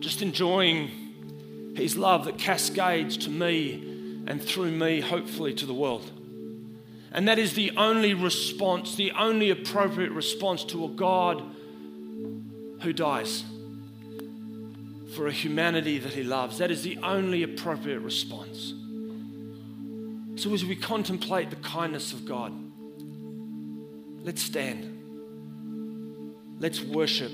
Just 0.00 0.22
enjoying 0.22 1.74
his 1.76 1.96
love 1.96 2.24
that 2.26 2.38
cascades 2.38 3.16
to 3.18 3.30
me 3.30 4.24
and 4.26 4.42
through 4.42 4.72
me, 4.72 5.00
hopefully, 5.00 5.54
to 5.54 5.66
the 5.66 5.74
world. 5.74 6.10
And 7.12 7.28
that 7.28 7.38
is 7.38 7.54
the 7.54 7.70
only 7.76 8.12
response, 8.12 8.96
the 8.96 9.12
only 9.12 9.50
appropriate 9.50 10.12
response 10.12 10.64
to 10.64 10.84
a 10.84 10.88
God 10.88 11.42
who 12.82 12.92
dies 12.92 13.44
for 15.16 15.26
a 15.26 15.32
humanity 15.32 15.98
that 15.98 16.12
he 16.12 16.22
loves. 16.22 16.58
That 16.58 16.70
is 16.70 16.82
the 16.82 16.98
only 17.02 17.42
appropriate 17.42 18.00
response. 18.00 18.74
So, 20.36 20.52
as 20.52 20.64
we 20.64 20.76
contemplate 20.76 21.48
the 21.48 21.56
kindness 21.56 22.12
of 22.12 22.26
God, 22.26 22.52
let's 24.22 24.42
stand. 24.42 24.92
Let's 26.60 26.82
worship 26.82 27.32